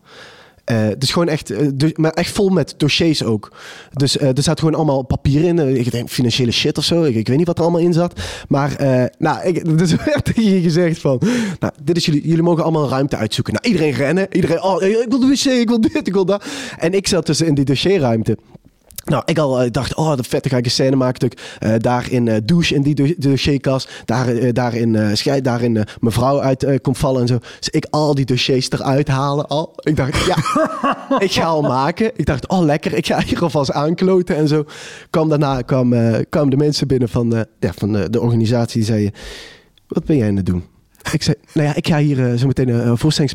[0.97, 3.51] Dus gewoon echt, eh, maar echt vol met dossiers ook.
[3.93, 5.59] Dus eh, er zat gewoon allemaal papier in.
[5.59, 7.03] Ik denk financiële shit of zo.
[7.03, 8.21] Ik, ik weet niet wat er allemaal in zat.
[8.47, 8.75] Maar
[9.17, 11.21] nou, ik, dus werd je gezegd van...
[11.59, 13.53] Nou, dit is jullie, jullie mogen allemaal ruimte uitzoeken.
[13.53, 14.27] Nou, iedereen rennen.
[14.31, 16.45] Iedereen, oh, ik wil de wc, ik wil dit, ik wil dat.
[16.77, 18.37] En ik zat dus in die dossierruimte.
[19.03, 21.29] Nou, ik al eh, dacht, oh, dat vet, dan ga ik een scène maken.
[21.59, 25.83] Eh, daar in eh, douche in die do- dossierkast, daar, daarin uh, scheid, daarin eh,
[25.99, 27.37] mijn vrouw uit komt vallen en zo.
[27.59, 29.47] Dus ik al die dossiers eruit halen.
[29.47, 29.73] Al.
[29.75, 30.35] Ik dacht, ja,
[31.25, 32.11] ik ga al maken.
[32.15, 34.65] Ik dacht, oh, lekker, ik ga hier alvast aankloten en zo.
[35.09, 35.93] Kwam daarna kwam,
[36.29, 39.11] kwamen de mensen binnen van, ja, van de organisatie die zeiden,
[39.87, 40.63] wat ben jij aan het doen?
[41.11, 43.33] Ik zei, nou ja, ik ga hier zo meteen een uh, voorstelling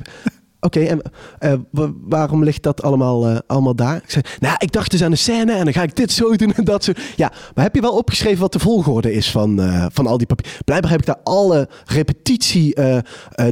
[0.60, 1.00] Oké, en
[1.38, 3.96] eh, wa- waarom ligt dat allemaal, eh, allemaal daar?
[3.96, 6.36] Ik zei, nou, ik dacht dus aan de scène en dan ga ik dit zo
[6.36, 6.92] doen en dat zo.
[7.16, 10.26] Ja, maar heb je wel opgeschreven wat de volgorde is van, eh, van al die
[10.26, 10.52] papier?
[10.64, 12.76] Blijkbaar heb ik daar alle repetitie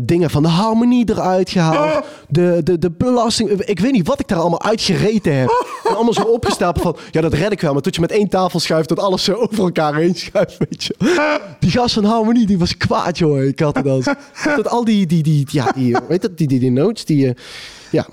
[0.02, 2.04] dingen van de harmonie eruit gehaald.
[2.28, 3.50] De, de, de belasting.
[3.50, 5.64] Ik weet niet wat ik daar allemaal uitgereten heb.
[5.88, 7.72] En allemaal zo opgestapeld van, ja, dat red ik wel.
[7.72, 10.84] Maar tot je met één tafel schuift, dat alles zo over elkaar heen schuift, weet
[10.84, 10.94] je.
[11.60, 13.42] Die gast van harmonie, die was kwaad, joh.
[13.44, 14.04] Ik had het als.
[14.56, 16.70] Dat al die, die, die, ja, die, weet dat, die, die, die
[17.04, 17.34] die, eh,
[17.90, 18.06] ja,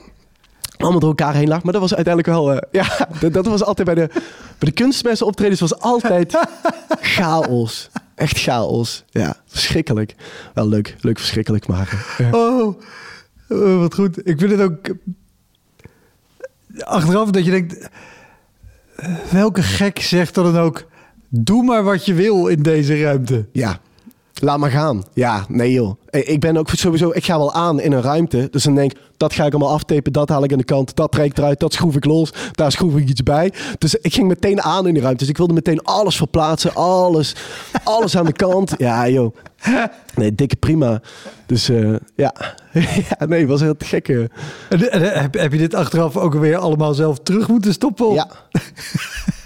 [0.78, 1.63] allemaal door elkaar heen lag.
[1.63, 4.08] Maar dat was uiteindelijk wel, eh, ja, dat, dat was altijd bij de,
[4.58, 6.38] bij de kunstmessen optredens was altijd
[7.15, 7.89] chaos.
[8.15, 9.04] Echt chaos.
[9.10, 10.15] Ja, verschrikkelijk.
[10.54, 11.98] Wel leuk, leuk verschrikkelijk maken.
[12.17, 12.30] Ja.
[12.32, 12.82] Oh,
[13.80, 14.28] wat goed.
[14.28, 14.89] Ik vind het ook
[16.80, 17.89] achteraf dat je denkt,
[19.32, 20.86] welke gek zegt er dan ook,
[21.30, 23.46] doe maar wat je wil in deze ruimte.
[23.52, 23.80] Ja,
[24.44, 25.04] laat maar gaan.
[25.14, 25.96] Ja, nee joh.
[26.10, 28.48] Ik ik ben ook sowieso, ik ga wel aan in een ruimte.
[28.52, 30.96] Dus dan denk ik, dat ga ik allemaal aftapen, dat haal ik aan de kant,
[30.96, 33.54] dat trek ik eruit, dat schroef ik los, daar schroef ik iets bij.
[33.78, 35.20] Dus ik ging meteen aan in die ruimte.
[35.20, 37.36] Dus ik wilde meteen alles verplaatsen, alles,
[37.84, 38.74] alles aan de kant.
[38.84, 39.36] Ja joh.
[40.16, 41.02] Nee, dikke prima.
[41.46, 42.34] Dus eh, ja.
[43.20, 44.10] ja, nee, was heel gek.
[44.10, 44.20] eh.
[44.70, 48.14] En, en heb, heb je dit achteraf ook weer allemaal zelf terug moeten stoppen?
[48.14, 48.28] Ja.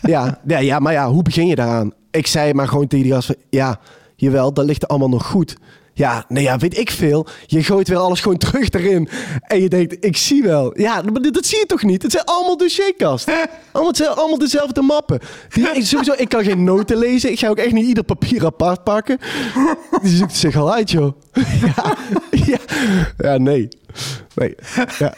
[0.02, 1.92] ja, ja, ja, maar ja, hoe begin je daaraan?
[2.12, 3.80] Ik zei maar gewoon tegen die gast van, ja,
[4.18, 5.56] jawel, dat ligt allemaal nog goed.
[5.94, 7.28] Ja, nee, ja, weet ik veel.
[7.46, 9.10] Je gooit weer alles gewoon terug erin.
[9.42, 10.80] En je denkt, ik zie wel.
[10.80, 12.02] Ja, maar dat zie je toch niet?
[12.02, 13.34] Het zijn allemaal dossierkasten.
[13.72, 15.20] Allemaal, het zijn allemaal dezelfde mappen.
[15.50, 17.32] Die, ik, sowieso, ik kan geen noten lezen.
[17.32, 19.18] Ik ga ook echt niet ieder papier apart pakken.
[20.02, 21.12] Die zoekt zich al uit, joh.
[21.76, 21.98] Ja,
[22.32, 22.58] ja,
[23.18, 23.68] ja nee.
[24.36, 24.56] Nee,
[25.00, 25.14] ja.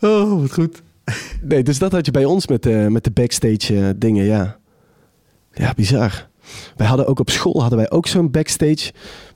[0.00, 0.82] Oh, wat goed.
[1.42, 4.59] Nee, dus dat had je bij ons met de, met de backstage eh, dingen, ja.
[5.60, 6.28] Ja, bizar.
[6.76, 8.92] Wij hadden ook op school hadden wij ook zo'n backstage.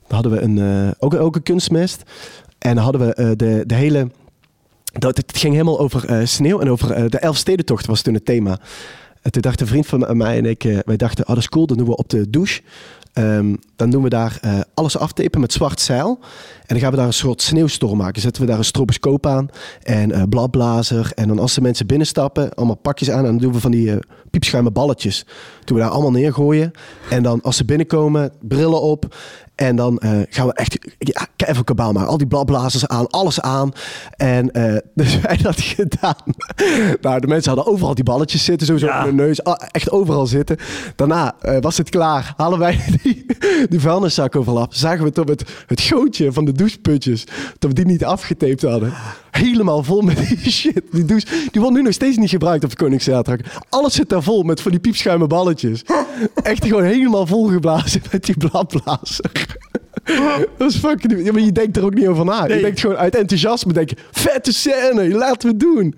[0.07, 2.03] Dan hadden we een, eh, ook, ook een kunstmest.
[2.57, 4.11] En dan hadden we eh, de, de hele...
[4.91, 8.59] Dat, het ging helemaal over eh, sneeuw en over de Elfstedentocht was toen het thema.
[9.21, 11.65] En toen dacht een vriend van mij en ik, wij dachten, ah dat is cool,
[11.67, 12.61] dat doen we op de douche.
[13.15, 16.19] Ehm, dan doen we daar eh, alles aftapen met zwart zeil.
[16.59, 18.21] En dan gaan we daar een soort sneeuwstorm maken.
[18.21, 19.49] Zetten we daar een stroboscoop aan
[19.83, 21.11] en uh, bladblazer.
[21.15, 23.17] En dan als de mensen binnenstappen, allemaal pakjes aan.
[23.17, 23.97] En dan doen we van die uh,
[24.29, 25.25] piepschuime balletjes.
[25.63, 26.71] Doen we daar allemaal neergooien.
[27.09, 29.15] En dan als ze binnenkomen, brillen op.
[29.55, 32.09] En dan uh, gaan we echt ja, even kabaal maken.
[32.09, 33.71] Al die bladblazers aan, alles aan.
[34.15, 36.15] En uh, dus wij dat gedaan.
[37.01, 38.99] nou, de mensen hadden overal die balletjes zitten, sowieso ja.
[38.99, 39.41] op hun neus.
[39.71, 40.57] Echt overal zitten.
[40.95, 42.33] Daarna uh, was het klaar.
[42.37, 43.25] Halen wij die,
[43.69, 44.67] die vuilniszak overal af.
[44.69, 47.23] Zagen we tot het, het gootje van de doucheputjes.
[47.59, 48.93] Dat we die niet afgetaped hadden.
[49.37, 50.81] Helemaal vol met die shit.
[50.91, 53.61] Die douche, die wordt nu nog steeds niet gebruikt op de Koningszaterdag.
[53.69, 55.83] Alles zit daar vol met van die piepschuime balletjes.
[56.43, 59.31] Echt gewoon helemaal volgeblazen met die bladblazer.
[60.57, 61.25] Dat is fucking...
[61.25, 62.45] Ja, maar je denkt er ook niet over na.
[62.45, 62.55] Nee.
[62.55, 65.95] Je denkt gewoon uit enthousiasme, denk je, vette scène, laten we het doen.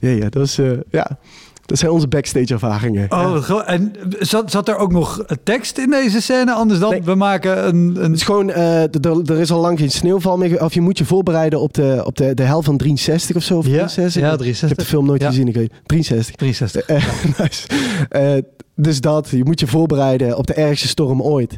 [0.00, 0.58] Ja, ja, dat is...
[0.58, 1.18] Uh, ja.
[1.66, 3.12] Dat zijn onze backstage ervaringen.
[3.12, 3.66] Oh, ja.
[3.66, 6.52] en zat, zat er ook nog tekst in deze scène?
[6.52, 7.02] Anders dan, nee.
[7.02, 7.76] we maken een...
[7.76, 8.02] een...
[8.02, 8.82] Het is gewoon, uh,
[9.30, 10.64] er is al lang geen sneeuwval meer.
[10.64, 13.58] Of je moet je voorbereiden op de, op de, de hel van 63 of zo.
[13.58, 14.22] Of ja, 63.
[14.22, 14.70] ja, 63.
[14.70, 15.28] Ik heb de film nooit ja.
[15.28, 15.48] gezien.
[15.48, 16.34] Ik weet, 63.
[16.34, 16.88] 63.
[16.88, 16.96] Uh,
[17.38, 17.66] nice.
[18.10, 18.42] uh,
[18.74, 21.56] dus dat, je moet je voorbereiden op de ergste storm ooit.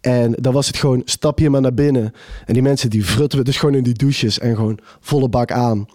[0.00, 2.12] En dan was het gewoon, stap je maar naar binnen.
[2.44, 5.52] En die mensen die frutten we dus gewoon in die douches en gewoon volle bak
[5.52, 5.86] aan.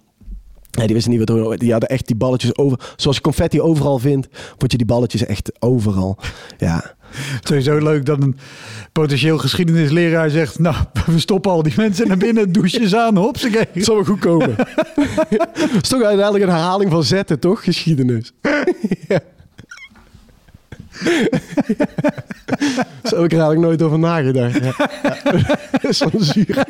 [0.72, 1.60] Die wisten niet wat.
[1.60, 2.80] Die hadden echt die balletjes over.
[2.96, 6.18] Zoals je confetti overal vindt, word je die balletjes echt overal.
[6.58, 6.96] Ja.
[7.42, 8.38] Sowieso leuk dat een
[8.92, 10.60] potentieel geschiedenisleraar zegt...
[10.60, 13.66] nou, we stoppen al die mensen naar binnen, douches aan, hopsakee.
[13.72, 14.56] Het zal wel goed komen.
[15.54, 17.64] Het is toch uiteindelijk een herhaling van zetten, toch?
[17.64, 18.32] Geschiedenis.
[19.08, 19.20] ja.
[23.04, 24.64] Zo heb ik er eigenlijk nooit over nagedacht.
[24.64, 24.90] Ja.
[25.82, 25.92] Ja.
[26.20, 26.66] Zuur.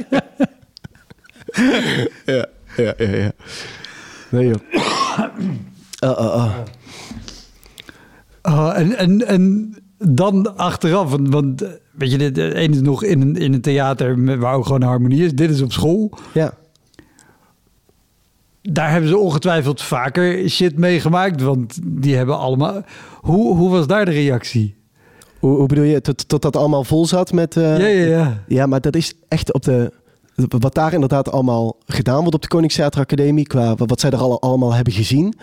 [2.25, 2.45] Ja,
[2.77, 3.31] ja, ja, ja.
[4.31, 4.61] Nee joh.
[6.03, 6.55] Uh, uh,
[8.45, 8.77] uh.
[8.77, 13.35] En, en, en dan achteraf, want, want weet je, dit een is nog in een,
[13.35, 15.33] in een theater waar ook gewoon harmonie is.
[15.33, 16.13] Dit is op school.
[16.33, 16.53] Ja.
[18.61, 22.81] Daar hebben ze ongetwijfeld vaker shit meegemaakt, want die hebben allemaal...
[23.19, 24.75] Hoe, hoe was daar de reactie?
[25.39, 27.55] Hoe, hoe bedoel je, tot, tot dat allemaal vol zat met...
[27.55, 28.43] Uh, ja, ja, ja.
[28.47, 29.93] Ja, maar dat is echt op de...
[30.35, 34.41] Wat daar inderdaad allemaal gedaan wordt op de Koningstheater Academie, qua wat zij er al,
[34.41, 35.33] allemaal hebben gezien,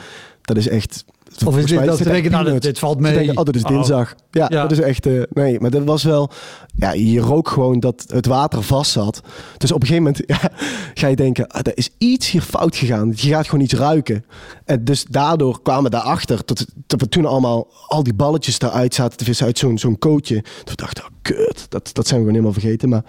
[0.43, 1.05] dat is echt...
[1.45, 3.15] Of is dit dat denken, nou, dit, dit valt mee.
[3.15, 4.13] Denken, oh, dat is dinsdag.
[4.13, 4.19] Oh.
[4.31, 5.07] Ja, ja, dat is echt...
[5.07, 6.31] Uh, nee, maar dat was wel...
[6.75, 9.21] Ja, je rook gewoon dat het water vast zat.
[9.59, 10.51] Dus op een gegeven moment ja,
[10.95, 13.13] ga je denken, ah, er is iets hier fout gegaan.
[13.17, 14.25] Je gaat gewoon iets ruiken.
[14.65, 18.95] En dus daardoor kwamen we daarachter dat, dat we toen allemaal al die balletjes eruit
[18.95, 20.43] zaten te vissen uit zo'n zo'n kootje.
[20.43, 22.89] Toen we dachten, oh, kut, dat, dat zijn we gewoon helemaal vergeten.
[22.89, 23.05] Maar...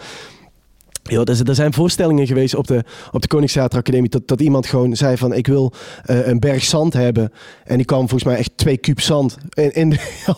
[1.10, 4.96] Ja, er zijn voorstellingen geweest op de, op de Koningstheater Academie dat, dat iemand gewoon
[4.96, 5.74] zei van ik wil
[6.06, 7.32] uh, een berg zand hebben.
[7.64, 9.98] En die kwam volgens mij echt twee kuub zand in, in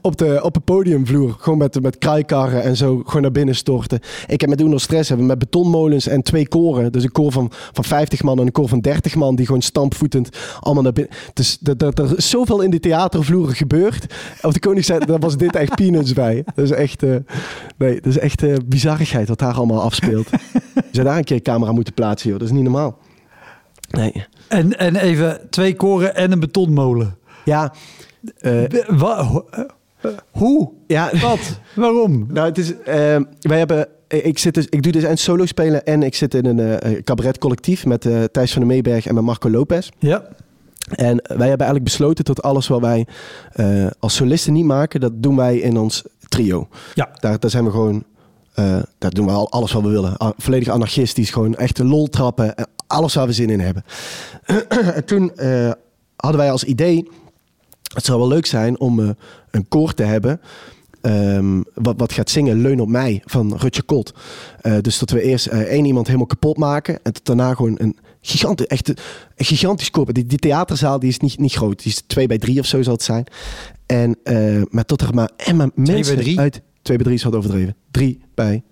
[0.00, 1.36] op, de, op de podiumvloer.
[1.38, 4.00] Gewoon met, met kraaikarren en zo gewoon naar binnen storten.
[4.26, 6.92] Ik heb met Uno Stress hebben met betonmolens en twee koren.
[6.92, 9.62] Dus een koor van, van 50 man en een koor van 30 man die gewoon
[9.62, 10.28] stampvoetend
[10.60, 11.14] allemaal naar binnen.
[11.34, 14.06] Dus er is zoveel in die theatervloeren gebeurd.
[14.42, 16.44] Op de Koningstheater daar was dit echt peanuts bij.
[16.54, 17.16] Dat is echt, uh,
[17.78, 20.30] nee, dat is echt uh, wat daar allemaal afspeelt.
[20.74, 22.38] Je zou daar een keer een camera moeten plaatsen, joh.
[22.38, 22.98] Dat is niet normaal.
[23.90, 24.26] Nee.
[24.48, 27.16] En, en even twee koren en een betonmolen.
[27.44, 27.72] Ja.
[28.40, 29.42] Uh, Wa
[30.30, 30.70] hoe?
[30.86, 31.10] Ja.
[31.20, 31.60] Wat?
[31.74, 32.26] Waarom?
[32.28, 32.70] Nou, het is...
[32.70, 32.76] Uh,
[33.40, 33.88] wij hebben...
[34.08, 37.02] Ik, zit dus, ik doe dus en solo spelen en ik zit in een uh,
[37.02, 38.00] cabaret collectief met
[38.32, 39.88] Thijs van der Meeberg en met Marco Lopez.
[39.98, 40.22] Ja.
[40.90, 43.06] En wij hebben eigenlijk besloten tot alles wat wij
[43.98, 46.68] als solisten niet maken, dat doen wij in ons trio.
[46.94, 47.08] Ja.
[47.20, 48.04] Daar, daar zijn we gewoon
[48.58, 50.14] uh, daar doen we al alles wat we willen.
[50.18, 52.46] Uh, volledig anarchistisch, gewoon echte lol trappen.
[52.46, 53.84] Uh, alles waar we zin in hebben.
[54.94, 55.70] en toen uh,
[56.16, 57.08] hadden wij als idee...
[57.94, 59.16] Het zou wel leuk zijn om
[59.50, 60.40] een koor te hebben...
[61.02, 64.14] Um, wat, wat gaat zingen Leun op mij van Rutje Kot.
[64.80, 66.98] dus dat we eerst één iemand helemaal kapot maken...
[67.02, 68.96] en daarna gewoon een gigantisch, echt een
[69.36, 70.12] gigantisch koor.
[70.12, 71.82] Die, die theaterzaal die is niet, niet groot.
[71.82, 73.24] Die is twee bij drie of zo zal het zijn.
[73.86, 74.18] En
[74.70, 76.62] maar tot er maar, en maar mensen uit...
[76.82, 77.76] Twee bij drie is wat overdreven.
[77.90, 78.62] Drie bij.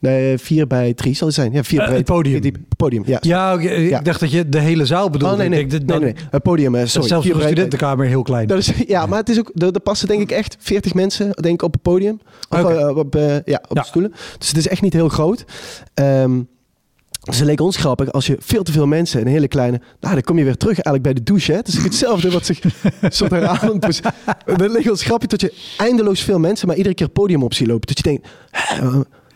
[0.00, 1.52] Nee, vier bij drie zal het zijn.
[1.52, 2.40] Ja, vier uh, bij het podium.
[2.40, 3.18] Die, podium, ja.
[3.20, 3.86] Ja, okay.
[3.86, 5.34] ik dacht dat je de hele zaal bedoelde.
[5.34, 6.24] Oh, nee, nee, ik denk, nee, nee, nee.
[6.30, 7.08] Het podium, uh, sorry.
[7.08, 8.46] Zelfs voor de studentenkamer heel klein.
[8.46, 11.30] Dat is, ja, maar het is ook, er, er passen denk ik echt 40 mensen
[11.40, 12.20] denk ik, op het podium.
[12.48, 12.76] Of, okay.
[12.76, 13.82] uh, op, uh, ja, op Ja.
[13.82, 14.12] de stoelen.
[14.38, 15.44] Dus het is echt niet heel groot.
[15.94, 16.48] Um,
[17.20, 19.80] dus het leek ons grappig als je veel te veel mensen in een hele kleine.
[20.00, 21.50] Nou, dan kom je weer terug eigenlijk bij de douche.
[21.52, 21.58] Hè?
[21.58, 22.60] Het is hetzelfde wat zich
[23.08, 23.82] soort herhalend.
[23.82, 24.00] Dus,
[24.56, 27.66] dan leek ons grappig dat je eindeloos veel mensen, maar iedere keer podium op ziet
[27.68, 27.86] lopen.
[27.86, 28.28] Dat je denkt,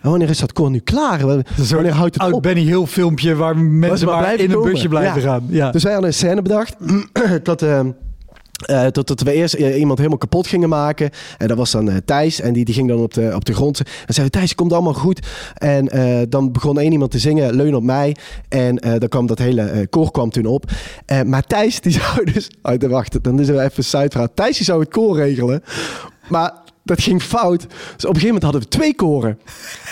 [0.02, 1.26] wanneer is dat koor nu klaar?
[1.70, 2.42] Wanneer houdt het op?
[2.42, 5.26] Benny Hill filmpje waar mensen maar in een busje blijven Ja.
[5.28, 5.46] gaan.
[5.48, 5.70] Ja.
[5.70, 6.76] Dus wij hadden een scène bedacht
[7.42, 7.62] dat.
[7.62, 7.80] Uh,
[8.66, 11.10] Uh, tot, tot we eerst uh, iemand helemaal kapot gingen maken.
[11.38, 12.40] En dat was dan uh, Thijs.
[12.40, 13.82] En die, die ging dan op de, op de grond.
[14.06, 15.26] En zei Thijs, komt allemaal goed.
[15.54, 15.86] En
[16.28, 18.16] dan begon één iemand te zingen, leun op mij.
[18.48, 20.70] En dan kwam dat hele koor kwam toen op.
[21.26, 22.50] maar Thijs, die zou dus...
[22.62, 24.34] Oh, wacht, dan is er even een sideverhaal.
[24.34, 25.62] Thijs, zou het koor regelen.
[26.28, 27.60] Maar dat ging fout.
[27.60, 29.38] Dus op een gegeven moment hadden we twee koren.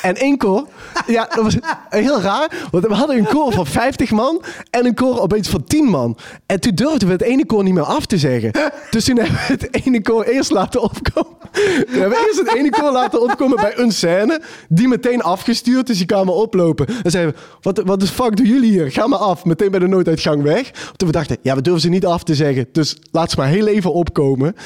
[0.02, 0.66] En één koor,
[1.06, 1.56] ja, dat was
[1.88, 2.68] heel raar.
[2.70, 6.16] Want we hadden een koor van 50 man en een koor opeens van 10 man.
[6.46, 8.52] En toen durfden we het ene koor niet meer af te zeggen.
[8.90, 11.38] Dus toen hebben we het ene koor eerst laten opkomen.
[11.52, 14.40] We hebben eerst het ene koor laten opkomen bij een scène.
[14.68, 16.86] Die meteen afgestuurd, dus die kwamen oplopen.
[17.02, 18.92] En zeiden we, wat, de fuck doen jullie hier?
[18.92, 19.44] Ga maar af.
[19.44, 20.70] Meteen bij de nooduitgang weg.
[20.96, 22.66] Toen we dachten, ja, we durven ze niet af te zeggen.
[22.72, 24.56] Dus laat ze maar heel even opkomen.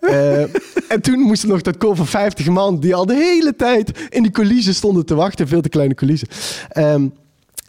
[0.00, 0.40] Uh,
[0.88, 4.22] en toen moesten nog dat koor van 50 man, die al de hele tijd in
[4.22, 5.48] die coulissen stonden te wachten.
[5.48, 6.28] Veel te kleine coulissen.
[6.78, 7.12] Um,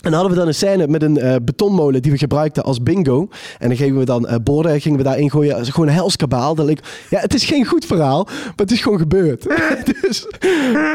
[0.06, 2.84] en dan hadden we dan een scène met een uh, betonmolen die we gebruikten als
[2.84, 3.28] bingo.
[3.60, 5.65] En dan gingen we dan uh, borden, gingen we daarin gooien.
[5.65, 6.56] Gewoon een helskabaal.
[6.56, 6.70] Dat
[7.10, 9.44] ja, het is geen goed verhaal, maar het is gewoon gebeurd.
[10.02, 10.28] dus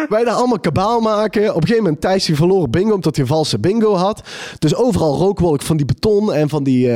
[0.08, 1.48] wij daar allemaal kabaal maken.
[1.48, 4.22] Op een gegeven moment Thijs die verloren bingo omdat hij valse bingo had.
[4.58, 6.86] Dus overal rookwolk van die beton en van die,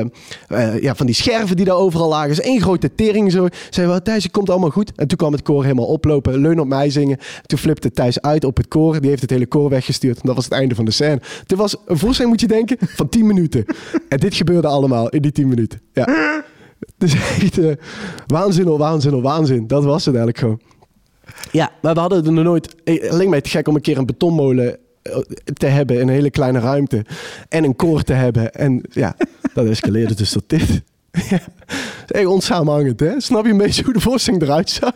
[0.48, 2.28] uh, ja, van die scherven die daar overal lagen.
[2.28, 3.46] Dus één grote tering zo.
[3.70, 4.92] Zeiden we, Thijs, het komt allemaal goed.
[4.96, 7.18] En toen kwam het koor helemaal oplopen, leun op mij zingen.
[7.46, 9.00] Toen flipte Thijs uit op het koor.
[9.00, 10.16] Die heeft het hele koor weggestuurd.
[10.16, 11.20] En dat was het einde van de scène.
[11.46, 13.64] Toen was voorstelling moet je denken van 10 minuten.
[14.08, 15.80] En dit gebeurde allemaal in die 10 minuten.
[15.92, 16.04] Ja.
[16.78, 17.72] Het is echt uh,
[18.26, 19.66] waanzin of waanzin of waanzin.
[19.66, 20.60] Dat was het eigenlijk gewoon.
[21.50, 22.74] Ja, maar we hadden er nog nooit...
[22.84, 25.16] Eh, alleen maar te gek om een keer een betonmolen eh,
[25.54, 27.04] te hebben in een hele kleine ruimte.
[27.48, 28.52] En een koor te hebben.
[28.52, 29.16] En ja,
[29.54, 30.82] dat escaleerde dus tot dit.
[31.30, 31.40] ja.
[32.06, 33.20] Echt onsamenhangend, hè?
[33.20, 34.92] Snap je een beetje hoe de voorstelling eruit zag?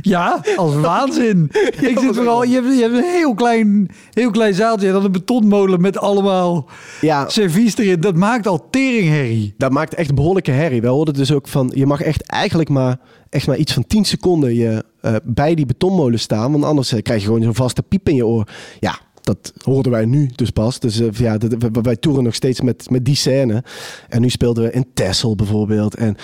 [0.00, 1.50] Ja, als waanzin.
[1.90, 5.04] ik zit vooral, je hebt, je hebt een heel klein, heel klein zaaltje en dan
[5.04, 6.68] een betonmolen met allemaal
[7.00, 7.28] ja.
[7.28, 8.00] servies erin.
[8.00, 9.54] Dat maakt al teringherrie.
[9.56, 10.80] Dat maakt echt behoorlijke herrie.
[10.80, 12.98] We hoorden dus ook van, je mag echt eigenlijk maar,
[13.30, 16.52] echt maar iets van 10 seconden je, uh, bij die betonmolen staan.
[16.52, 18.48] Want anders uh, krijg je gewoon zo'n vaste piep in je oor.
[18.80, 20.78] Ja, dat hoorden wij nu dus pas.
[20.78, 23.64] Dus uh, ja, dat, wij toeren nog steeds met, met die scène.
[24.08, 25.94] En nu speelden we in Tessel bijvoorbeeld.
[25.94, 26.16] En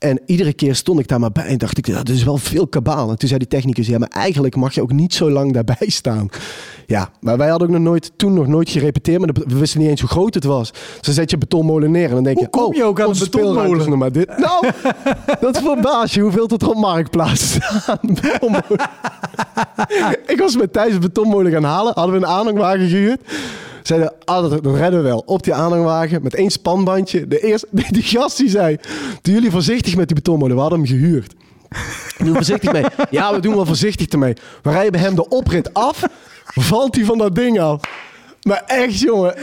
[0.00, 2.36] en iedere keer stond ik daar maar bij en dacht ik, ja, dat is wel
[2.36, 3.10] veel kabaal.
[3.10, 5.88] En toen zei die technicus, ja, maar eigenlijk mag je ook niet zo lang daarbij
[5.88, 6.28] staan.
[6.86, 9.88] Ja, maar wij hadden ook nog nooit, toen nog nooit gerepeteerd, maar we wisten niet
[9.88, 10.70] eens hoe groot het was.
[11.00, 13.18] Dus zet je betonmolen neer en dan denk je, kom je oh, ook aan de
[13.18, 13.98] betonmolen?
[13.98, 14.38] Maar dit.
[14.38, 14.66] Nou,
[15.40, 17.98] dat verbaas je hoeveel tot er op Marktplaats staan.
[20.26, 23.20] ik was met Thijs een betonmolen gaan halen, hadden we een aanhangwagen gehuurd
[23.96, 25.22] zeiden, ah, dat, redden we wel.
[25.26, 27.28] Op die aanhangwagen met één spanbandje.
[27.28, 28.78] De eerste, die gast die zei,
[29.22, 30.54] doen jullie voorzichtig met die betonmolen.
[30.54, 31.34] We hadden hem gehuurd.
[32.24, 32.84] Doe voorzichtig mee.
[33.10, 34.34] Ja, we doen wel voorzichtig ermee.
[34.62, 36.02] We rijden hem de oprit af.
[36.44, 37.80] Valt hij van dat ding af.
[38.42, 39.36] Maar echt, jongen.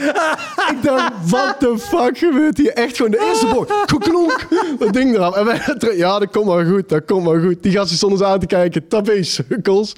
[0.70, 2.72] Ik dacht, wat de fuck gebeurt hier?
[2.72, 3.72] Echt gewoon de eerste bocht.
[3.86, 4.46] Geklonk.
[4.78, 5.34] Dat ding eraf.
[5.34, 5.60] En wij
[5.96, 6.88] ja, dat komt wel goed.
[6.88, 7.62] Dat komt wel goed.
[7.62, 8.88] Die gasten stonden eens aan te kijken.
[8.88, 9.94] Tabé sukkels.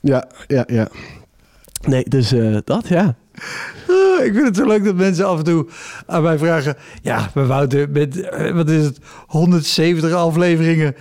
[0.00, 0.88] Ja, ja, ja.
[1.88, 3.14] Nee, dus uh, dat, ja.
[3.88, 5.66] Uh, ik vind het zo leuk dat mensen af en toe
[6.06, 6.76] aan mij vragen...
[7.02, 10.94] Ja, we Wouter, met, uh, wat is het, 170 afleveringen...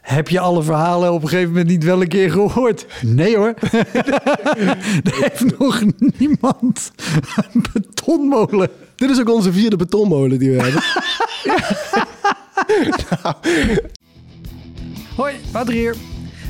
[0.00, 2.86] Heb je alle verhalen op een gegeven moment niet wel een keer gehoord?
[3.02, 3.54] Nee hoor.
[5.08, 5.82] er heeft nog
[6.18, 6.92] niemand
[7.52, 8.68] een betonmolen.
[8.96, 10.82] Dit is ook onze vierde betonmolen die we hebben.
[13.22, 13.34] nou.
[15.16, 16.15] Hoi, Wouter hier.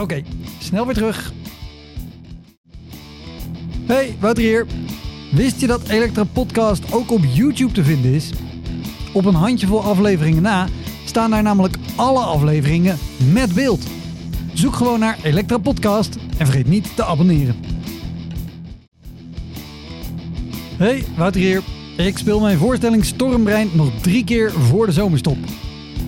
[0.00, 0.22] Oké,
[0.58, 1.32] snel weer terug.
[3.86, 4.66] Hey, Wouter hier.
[5.32, 8.32] Wist je dat Elektra Podcast ook op YouTube te vinden is?
[9.12, 10.68] Op een handjevol afleveringen na
[11.04, 12.98] staan daar namelijk alle afleveringen
[13.32, 13.82] met beeld.
[14.52, 17.56] Zoek gewoon naar Elektra Podcast en vergeet niet te abonneren.
[20.76, 21.62] Hey, Wouter hier.
[21.96, 25.38] Ik speel mijn voorstelling Stormbrein nog drie keer voor de zomerstop.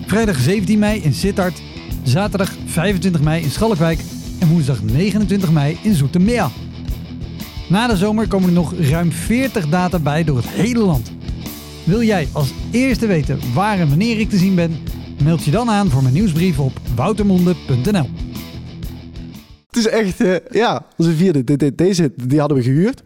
[0.07, 1.61] Vrijdag 17 mei in Sittard
[2.08, 4.00] zaterdag 25 mei in Schalkwijk
[4.38, 6.48] en woensdag 29 mei in Zoetermeer.
[7.68, 11.12] Na de zomer komen er nog ruim 40 data bij door het hele land.
[11.84, 14.78] Wil jij als eerste weten waar en wanneer ik te zien ben?
[15.22, 18.09] Meld je dan aan voor mijn nieuwsbrief op woutermonde.nl.
[19.66, 21.74] Het is echt, uh, ja, onze vierde.
[21.74, 23.02] Deze die hadden we gehuurd.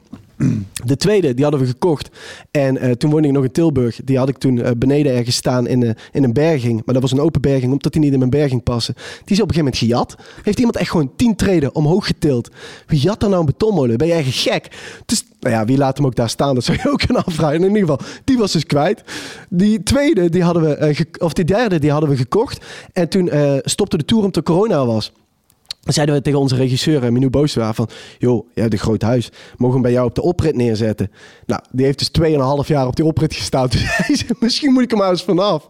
[0.84, 2.10] De tweede, die hadden we gekocht.
[2.50, 4.00] En eh, toen woonde ik nog in Tilburg.
[4.04, 6.82] Die had ik toen eh, beneden ergens staan in, eh, in een berging.
[6.84, 8.94] Maar dat was een open berging, omdat die niet in mijn berging passen.
[8.94, 9.04] Die
[9.36, 10.16] is op een gegeven moment gejat.
[10.42, 12.50] Heeft iemand echt gewoon tien treden omhoog getild.
[12.86, 13.96] Wie jat er nou een betonmolen?
[13.96, 14.68] Ben eigen gek?
[15.06, 16.54] Dus, nou ja, wie laat hem ook daar staan?
[16.54, 17.56] Dat zou je ook kunnen afvragen.
[17.56, 19.02] In ieder geval, die was dus kwijt.
[19.48, 22.64] Die tweede, die hadden we, of die derde, die hadden we gekocht.
[22.92, 23.30] En toen
[23.62, 25.12] stopte de tour omdat corona was.
[25.80, 27.88] Zeiden we tegen onze regisseur, eh, Minu Booswaar, van...
[28.18, 29.30] joh, je hebt een groot huis.
[29.56, 31.10] Mogen we hem bij jou op de oprit neerzetten?
[31.46, 32.10] Nou, die heeft dus
[32.62, 33.68] 2,5 jaar op die oprit gestaan.
[33.70, 35.68] Dus hij zei, misschien moet ik er maar eens vanaf.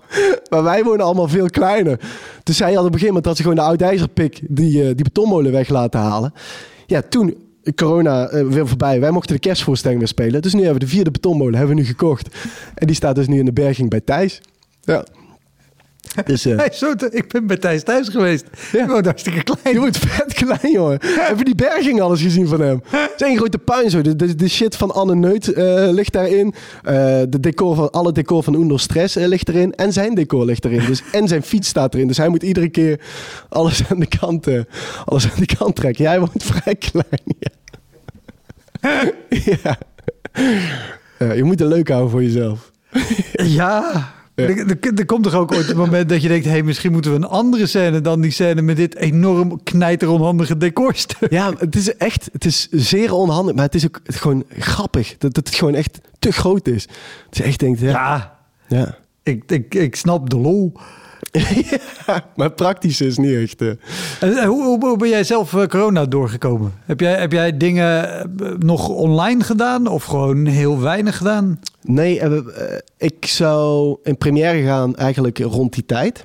[0.51, 2.01] Maar wij wonen allemaal veel kleiner.
[2.43, 3.25] Dus hij had op een gegeven moment...
[3.25, 6.33] dat ze gewoon de oud-ijzerpik die, eh, die betonmolen weg laten halen.
[6.87, 7.49] Ja, toen...
[7.75, 9.01] Corona eh, weer voorbij.
[9.01, 10.43] Wij mochten de kerstvoorstelling weer spelen.
[10.43, 12.37] Dus nu hebben we de vierde betonmolen hebben we nu gekocht.
[12.75, 14.41] En die staat dus nu in de berging bij Thijs.
[14.81, 15.05] Ja.
[16.25, 18.45] Dus, eh, zo ik ben bij Thijs thuis geweest.
[18.73, 18.87] Ja.
[18.87, 19.03] Ja.
[19.03, 19.75] hartstikke klein.
[19.75, 20.99] Je wordt vet klein, jongen.
[21.03, 22.83] Heb je die berging alles gezien van hem?
[22.87, 24.01] Het is één grote puin zo.
[24.01, 26.55] De, de, de shit van Anne Neut eh, ligt daarin.
[26.83, 26.95] Eh,
[27.29, 29.75] de decor van, alle decor van Undo Stress ligt erin.
[29.75, 30.87] En zijn decor ligt erin.
[30.87, 32.07] Dus, en zijn fiets staat erin.
[32.07, 33.01] Dus hij moet iedere keer
[33.49, 34.47] alles aan de kant,
[35.05, 36.05] alles aan de kant trekken.
[36.05, 37.37] Jij woont vrij klein.
[37.39, 37.51] Ja.
[39.63, 39.79] ja.
[41.19, 42.71] Ja, je moet het leuk houden voor jezelf.
[43.33, 44.13] Ja.
[44.47, 46.45] Er, er- er komt toch ook ooit een moment dat je denkt...
[46.47, 48.62] Hey, misschien moeten we een andere scène dan die scène...
[48.62, 51.30] met dit enorm knijteronhandige decorstuk.
[51.30, 55.34] Ja, het is echt, het is zeer onhandig, maar het is ook gewoon grappig dat,
[55.34, 56.82] dat het gewoon echt te groot is.
[57.26, 58.38] Het is echt denkt, ja, Ja,
[58.68, 58.97] ja.
[59.22, 60.72] ik, ik, ik snap de lol.
[62.07, 63.62] Ja, maar praktisch is niet echt.
[63.62, 63.68] eh.
[64.20, 66.72] En, hoe, hoe, hoe ben jij zelf eh, corona doorgekomen?
[66.85, 71.61] Heb jij, heb jij dingen eh, nog online gedaan of gewoon heel weinig gedaan?
[71.83, 72.20] Nee,
[72.99, 76.24] ik zou in première gaan eigenlijk rond die tijd.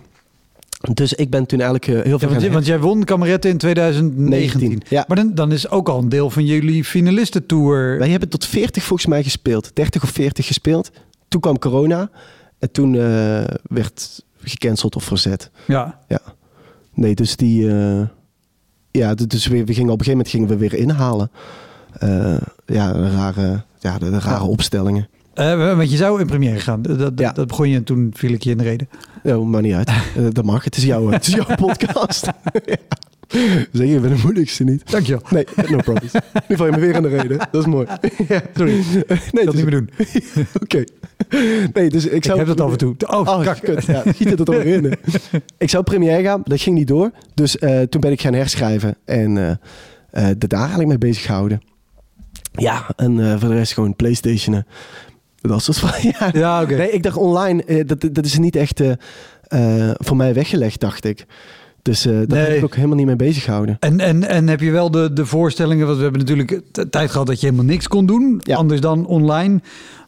[0.93, 4.29] Dus ik ben toen eigenlijk heel Ja, veel want, jij won Kameretten in 2019.
[4.29, 5.05] 19, ja.
[5.07, 7.97] Maar dan, dan is ook al een deel van jullie finalistentour.
[7.97, 9.71] Wij hebben tot 40 volgens mij gespeeld.
[9.73, 10.91] 30 of 40 gespeeld.
[11.27, 12.09] Toen kwam corona.
[12.59, 12.91] En toen
[13.63, 15.49] werd gecanceld of verzet.
[15.67, 15.99] Ja.
[16.07, 16.19] Ja.
[16.93, 17.71] Nee, dus die...
[17.71, 18.01] eh,
[18.91, 21.31] ja, dus we, we gingen op een gegeven moment gingen we weer inhalen.
[21.99, 24.49] Eh, ja, de rare, ja, de, de rare Ja.
[24.49, 25.07] opstellingen.
[25.33, 26.81] Eh, want je zou in première gaan.
[26.81, 27.31] Dat, dat, Ja.
[27.31, 28.89] dat begon je en toen viel ik je in de reden.
[29.23, 29.91] Ja, maar niet uit.
[30.35, 30.63] Dat mag.
[30.63, 32.25] Het is jouw, het is jouw podcast.
[32.65, 32.75] ja.
[33.71, 34.91] Zeg je, bent de moeilijkste niet.
[34.91, 35.21] Dankjewel.
[35.29, 36.11] Nee, no problems.
[36.47, 37.37] Nu val je me weer in de reden.
[37.51, 37.87] Dat is mooi.
[38.27, 38.41] ja.
[38.55, 39.89] Sorry, Nee, dat dus- niet meer doen.
[40.61, 40.83] Oké.
[41.73, 42.37] Nee, dus ik Ik zou...
[42.37, 42.95] heb dat af en toe.
[43.07, 43.59] Oh, Oh, kak.
[43.61, 43.85] kut.
[43.85, 44.93] Ja, het er toch in.
[45.57, 47.11] Ik zou première gaan, dat ging niet door.
[47.33, 49.49] Dus eh, toen ben ik gaan herschrijven en eh
[50.11, 51.61] eh er daar eigenlijk mee bezig gehouden.
[52.51, 54.63] Ja, en voor de rest gewoon Playstation.
[55.41, 56.29] Dat soort van, ja.
[56.33, 56.65] Ja.
[56.65, 58.81] Nee, ik dacht online, dat, dat is niet echt
[59.93, 61.25] voor mij weggelegd, dacht ik.
[61.81, 62.39] Dus daar Nee.
[62.45, 63.77] heb ik ook helemaal niet mee bezig gehouden.
[63.79, 67.27] En, en, en heb je wel de, de voorstellingen, want we hebben natuurlijk tijd gehad
[67.27, 68.55] dat je helemaal niks kon doen, Ja.
[68.55, 69.59] anders dan online.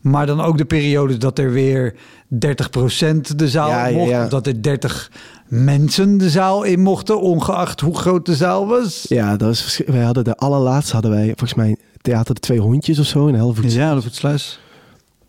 [0.10, 1.96] Maar dan ook de periodes dat er weer
[2.30, 4.28] 30% de zaal Ja, mocht, ja.
[4.28, 5.12] dat er 30
[5.48, 9.06] mensen de zaal in mochten, ongeacht hoe groot de zaal was.
[9.10, 12.60] Ja, dat was verschri- Wij hadden de allerlaatste, hadden wij volgens mij Theater de Twee
[12.60, 13.74] Hondjes of zo in Helvoet.
[13.74, 14.60] Ja, dat het sluis.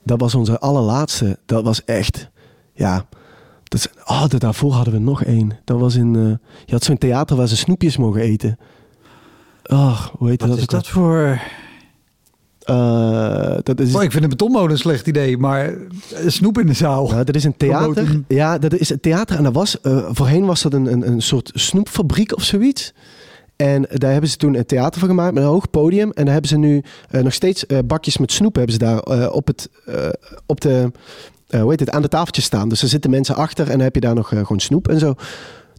[0.03, 1.39] Dat was onze allerlaatste.
[1.47, 2.29] Dat was echt,
[2.73, 3.07] ja.
[3.65, 5.59] Dat is, oh, de- daarvoor hadden we nog één.
[5.65, 6.23] Dat was in, eh,
[6.67, 8.59] je had zo'n theater waar ze snoepjes mogen eten.
[9.67, 10.57] Oh, hoe heet Wat dat?
[10.59, 11.41] is ook dat voor...
[12.69, 15.75] Eh, dat is, Oh, ik vind een betonmolen een slecht idee, maar
[16.15, 17.09] een snoep in de zaal.
[17.09, 18.21] nou, dat is een theater.
[18.29, 19.37] Ja, dat is een theater.
[19.37, 22.93] En dat was, eh, voorheen was dat een, een, een soort snoepfabriek of zoiets.
[23.57, 26.11] En daar hebben ze toen een theater van gemaakt met een hoog podium.
[26.11, 28.99] En daar hebben ze nu eh, nog steeds eh, bakjes met snoep hebben ze daar
[28.99, 30.09] eh, op, het, eh,
[30.47, 30.93] op de,
[31.49, 32.69] eh, hoe heet het, aan de tafeltjes staan.
[32.69, 34.99] Dus er zitten mensen achter en dan heb je daar nog eh, gewoon snoep en
[34.99, 35.15] zo.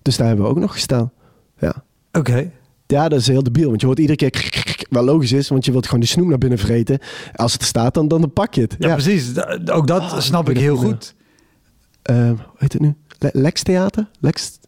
[0.01, 1.11] Dus daar hebben we ook nog gestaan.
[1.59, 1.83] Ja.
[2.11, 2.51] Oké.
[2.87, 3.69] Ja, dat is heel debiel.
[3.69, 4.58] Want je hoort iedere keer...
[4.89, 6.99] Wat logisch is, want je wilt gewoon die snoep naar binnen vreten.
[7.35, 8.75] Als het er staat, dan, dan pak je het.
[8.79, 9.31] Ja, precies.
[9.71, 11.15] Ook dat Oh, snap ik heel goed.
[12.01, 12.95] Eh, hoe heet het nu?
[13.19, 14.09] Le- Lex Theater?
[14.19, 14.59] Lex...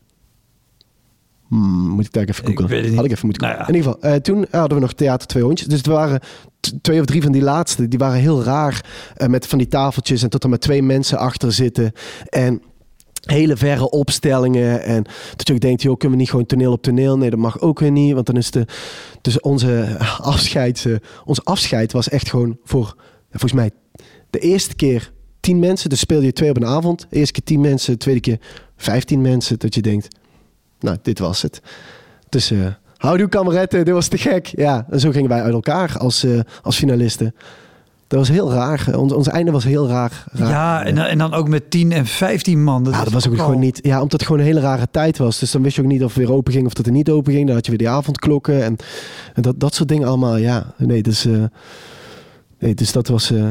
[1.47, 2.95] Hmm, moet ik daar even Ik googlen?
[2.95, 3.59] Had ik even moeten Nou.
[3.67, 5.67] In ieder geval, eh, toen hadden we nog Theater Twee Hondjes.
[5.67, 6.19] Dus er waren
[6.82, 7.88] twee of drie van die laatste.
[7.88, 8.86] Die waren heel raar.
[9.15, 11.91] eh, met van die tafeltjes en tot er maar twee mensen achter zitten.
[12.30, 12.61] En
[13.22, 14.84] hele verre opstellingen.
[14.84, 15.03] En
[15.36, 17.17] dat je ook denkt, joh, kunnen we niet gewoon toneel op toneel?
[17.17, 18.13] Nee, dat mag ook weer niet.
[18.13, 18.65] Want dan is de...
[19.22, 20.95] Dus onze afscheid, eh,
[21.26, 22.95] ons afscheid was echt gewoon voor...
[23.30, 23.72] Volgens mij
[24.30, 25.89] de eerste keer tien mensen.
[25.89, 27.07] Dus speel je twee op een avond.
[27.09, 27.91] Eerste keer tien mensen.
[27.91, 28.39] De tweede keer
[28.78, 29.59] vijftien mensen.
[29.59, 30.15] Dat je denkt,
[30.80, 31.61] nou, dit was het.
[32.30, 32.51] Dus...
[32.51, 32.67] eh
[33.01, 34.45] Houdoe kameretten, dit was te gek.
[34.45, 37.36] Ja, en zo gingen wij uit elkaar als, eh, als finalisten.
[38.12, 38.88] Dat was heel raar.
[38.97, 40.24] Ons, ons einde was heel raar.
[40.32, 40.49] raar.
[40.49, 42.88] Ja, en, dan- en dan ook met 10 en 15 man.
[42.91, 43.80] Ja, dat was ook al- gewoon niet.
[43.84, 45.39] Ja, omdat het gewoon een hele rare tijd was.
[45.39, 47.09] Dus dan wist je ook niet of het weer open ging of dat het niet
[47.09, 47.45] open ging.
[47.45, 48.76] Dan had je weer die avondklokken en,
[49.34, 50.38] en dat, dat soort dingen allemaal.
[50.38, 51.26] Ja, nee, dus.
[51.26, 51.43] eh,
[52.59, 53.49] nee, dus dat was eh,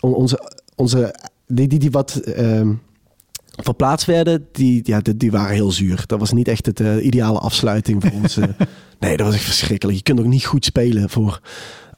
[0.00, 1.14] on- onze, onze
[1.46, 2.72] die, die, die wat ehm,
[3.62, 6.02] verplaatst werden, die, ja, die, die waren heel zuur.
[6.06, 8.36] Dat was niet echt het eh, ideale afsluiting voor ons.
[8.36, 8.44] eh.
[9.00, 9.96] nee, dat was echt verschrikkelijk.
[9.96, 11.40] Je kunt ook niet goed spelen voor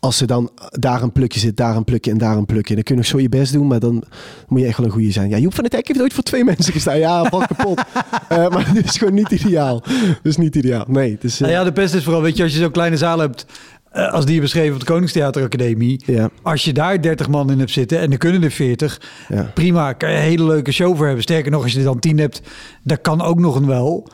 [0.04, 2.74] als er dan daar een plukje zit, daar een plukje en daar een plukje.
[2.74, 4.04] Dan kun je nog zo je best doen, maar dan
[4.48, 5.28] moet je echt wel een goede zijn.
[5.28, 6.98] Ja, Joep van het Hek heeft ooit voor twee mensen gestaan.
[6.98, 7.80] Ja, valt kapot.
[8.28, 9.82] Eh, maar het is gewoon niet ideaal.
[9.88, 10.84] Het is niet ideaal.
[10.88, 12.96] Nee, dus, eh, Nou ja, de pest is vooral, weet je, als je zo'n kleine
[12.96, 13.46] zaal hebt,
[13.90, 16.02] eh, als die je beschreven op de Koningstheateracademie.
[16.06, 19.50] ja, Als je daar 30 man in hebt zitten en er kunnen er 40, ja.
[19.54, 21.22] prima, kan je een hele leuke show voor hebben.
[21.22, 22.40] Sterker nog, als je er dan 10 hebt,
[22.82, 24.08] dat kan ook nog een wel.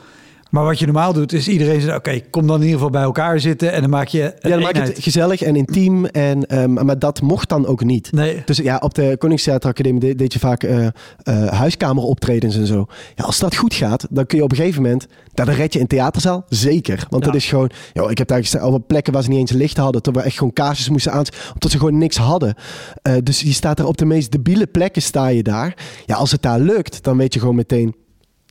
[0.50, 3.02] Maar wat je normaal doet, is iedereen zegt, oké, kom dan in ieder geval bij
[3.02, 6.04] elkaar zitten en dan maak je een Ja, dan maak je het gezellig en intiem.
[6.06, 8.12] En, ehm, maar dat mocht dan ook niet.
[8.12, 12.86] Nee, Dus ja, op de Koningstheateracademie de- deed je vaak eh eh, huiskameroptredens en zo.
[13.14, 15.06] Ja, als dat goed gaat, dan kun je op een gegeven moment...
[15.34, 17.06] daar dan red je in theaterzaal, zeker.
[17.10, 17.30] Want Ja.
[17.30, 17.70] dat is gewoon...
[17.92, 20.02] Joh, ik heb daar gestaan op plekken waar ze niet eens licht hadden...
[20.02, 21.24] toen we echt gewoon kaarsjes moesten aan...
[21.54, 22.54] omdat ze gewoon niks hadden.
[23.02, 25.74] Eh, dus je staat daar op de meest debiele plekken sta je daar.
[26.06, 27.94] Ja, als het daar lukt, dan weet je gewoon meteen...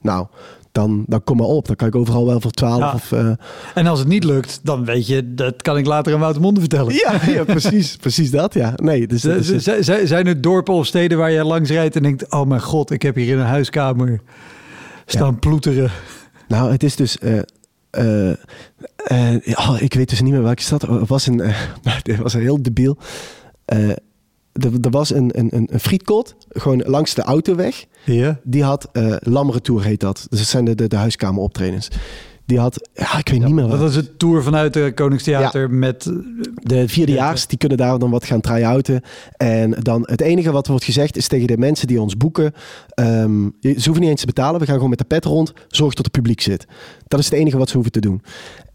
[0.01, 0.27] Nou,
[0.71, 1.67] dan, dan kom maar op.
[1.67, 2.93] Dan kan ik overal wel voor 12 Ja.
[2.93, 3.11] of...
[3.11, 3.31] eh,
[3.73, 6.59] en als het niet lukt, dan weet je, dat kan ik later aan Wouter Monde
[6.59, 6.93] vertellen.
[6.93, 8.73] ja, ja, precies, precies dat, ja.
[8.75, 9.21] Nee, dus...
[10.03, 13.01] Zijn er dorpen of steden waar je langs rijdt en denkt, oh mijn god, ik
[13.01, 14.21] heb hier in een huiskamer
[15.05, 15.91] staan ploeteren.
[16.47, 17.17] Nou, het is dus.
[17.17, 17.39] eh,
[19.03, 20.81] eh, ja, ik weet dus niet meer welke stad.
[20.81, 21.41] Het was een.
[22.01, 22.97] dit was een heel debiel.
[24.53, 27.85] Er, er was een, een, een, een frietkot, gewoon langs de autoweg.
[28.05, 28.39] Ja.
[28.43, 28.89] Die had.
[29.19, 30.27] Lammeren Tour heet dat.
[30.29, 31.87] Dus dat zijn de, de, de huiskameroptredens.
[32.45, 32.89] Die had.
[32.93, 33.79] Ja, ik weet niet meer wat.
[33.79, 36.05] Dat is het tour vanuit de Koningstheater met...
[36.05, 36.13] eh,
[36.53, 39.01] De vierdejaars, die kunnen daar dan wat gaan try-outen.
[39.37, 42.53] En dan het enige wat wordt gezegd is tegen de mensen die ons boeken...
[42.89, 44.59] ehm, ze hoeven niet eens te betalen.
[44.59, 45.53] We gaan gewoon met de pet rond.
[45.67, 46.65] Zorg dat het publiek zit.
[47.07, 48.21] Dat is het enige wat ze hoeven te doen.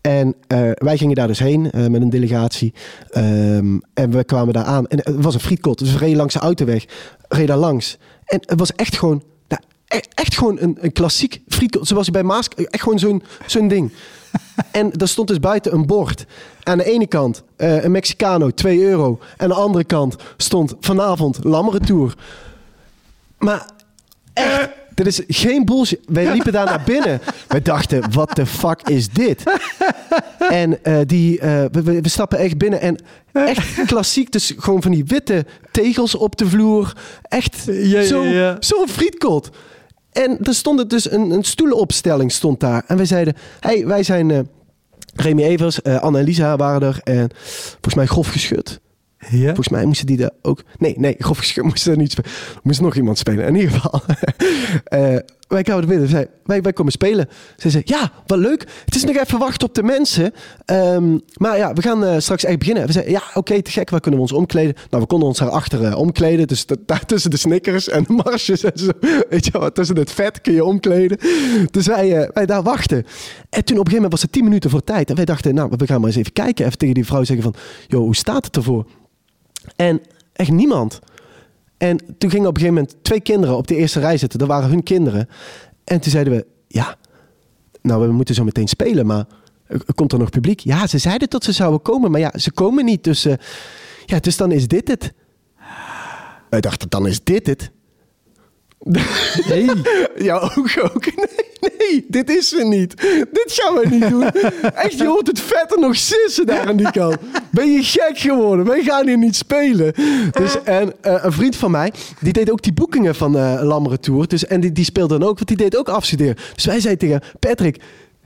[0.07, 2.75] En eh, wij gingen daar dus heen eh, met een delegatie.
[3.11, 4.87] Ehm, en we kwamen daar aan.
[4.87, 5.79] En het was een frietkot.
[5.79, 6.85] Dus we reden langs de autoweg.
[7.29, 7.99] Reden daar langs.
[8.25, 9.23] En het was echt gewoon...
[9.49, 11.87] nou, e- echt gewoon een, een klassiek frietkot.
[11.87, 12.49] Zoals je bij Maas...
[12.49, 13.93] Echt gewoon zo'n zo'n ding.
[14.71, 16.27] En er stond dus buiten een bord.
[16.63, 19.19] Aan de ene kant eh, een Mexicano, 2 euro.
[19.21, 22.15] En aan de andere kant stond vanavond Lammeretour.
[23.39, 23.71] Maar
[24.33, 26.01] echt, dit is geen bullshit.
[26.07, 27.21] Wij liepen daar naar binnen.
[27.49, 29.43] Wij dachten, wat de fuck is dit?
[30.49, 32.81] En eh, die, eh, we, we, stappen echt binnen.
[32.81, 32.99] En
[33.33, 36.97] echt klassiek, dus gewoon van die witte tegels op de vloer.
[37.23, 39.51] Echt Ja, ja, zo- zo'n frietkot.
[40.13, 42.85] En er stond dus een, een stoelenopstelling stond daar.
[42.87, 44.39] En wij zeiden, hey, wij zijn eh
[45.15, 47.01] Remy Evers, eh, Anne en Lisa waren er.
[47.05, 47.31] En
[47.71, 48.81] volgens mij grof geschud.
[49.31, 50.63] Volgens mij moesten die daar ook...
[50.79, 52.31] Nee, nee, grof moesten er niet spelen.
[52.63, 53.47] Moest nog iemand spelen.
[53.47, 54.03] In ieder geval.
[54.85, 55.17] eh,
[55.49, 56.09] wij kwamen binnen.
[56.09, 57.29] Zei, wij, wij komen spelen.
[57.57, 58.67] Ze zei, ja, wat leuk.
[58.85, 60.33] Het is nog even wachten op de mensen.
[60.65, 62.87] Ehm, maar ja, we gaan eh, straks echt beginnen.
[62.87, 63.91] We zeiden, ja, oké, te gek.
[63.91, 64.75] Waar kunnen we ons omkleden?
[64.91, 66.47] Nou, we konden ons daarachter eh, omkleden.
[66.47, 68.91] Dus da- daar tussen de snickers en de marsjes en zo.
[69.31, 71.19] Weet je wel, tussen het vet kun je omkleden.
[71.71, 73.05] Dus wij, wij daar wachten.
[73.51, 75.11] En toen op een gegeven moment was het tien minuten voor tijd.
[75.11, 76.67] En wij dachten, nou, we gaan maar eens even kijken.
[76.67, 77.55] Even tegen die vrouw zeggen van,
[77.87, 78.87] joh, hoe staat het ervoor?
[79.77, 80.01] En
[80.33, 81.01] echt niemand.
[81.77, 84.39] En toen gingen op een gegeven moment twee kinderen op de eerste rij zitten.
[84.39, 85.29] Dat waren hun kinderen.
[85.85, 86.97] En toen zeiden we, ja,
[87.83, 89.25] nou, we moeten zo meteen spelen, maar
[89.95, 90.61] komt er nog publiek?
[90.61, 93.05] Ja, ze zeiden dat ze zouden komen, maar ja, ze komen niet.
[93.05, 93.35] Dus, eh,
[94.07, 95.13] ja, dus dan is dit het.
[96.51, 97.71] Wij dachten, dan is dit het.
[99.49, 99.71] Nee.
[100.17, 101.05] Ja, ook, ook.
[101.17, 101.44] Nee,
[101.79, 103.01] nee, dit is er niet.
[103.33, 104.31] Dit gaan we niet doen.
[104.75, 107.17] Echt, je hoort het vet er nog sissen daar aan die kant.
[107.51, 108.67] Ben je gek geworden?
[108.67, 109.95] Wij gaan hier niet spelen.
[110.33, 114.01] Dus, en eh, een vriend van mij, die deed ook die boekingen van eh Lammeren
[114.01, 114.29] Tour.
[114.29, 116.37] Dus, en die, die speelde dan ook, want die deed ook afstuderen.
[116.55, 117.81] Dus wij zeiden tegen Patrick...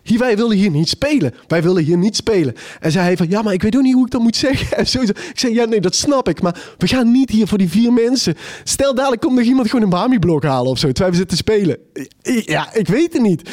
[0.09, 1.35] Hier, wij willen hier niet spelen.
[1.47, 2.55] Wij willen hier niet spelen.
[2.81, 4.77] En zei hij van, ja, maar ik weet ook niet hoe ik dat moet zeggen.
[4.77, 6.43] En ik zei, ja, nee, dat snap ik.
[6.43, 8.35] Maar we gaan niet hier voor die vier mensen.
[8.65, 10.87] Stel, dadelijk komt nog iemand gewoon een Bami-blok halen of zo.
[10.87, 11.79] Terwijl we zitten spelen.
[12.23, 13.51] Ja, ik weet het niet.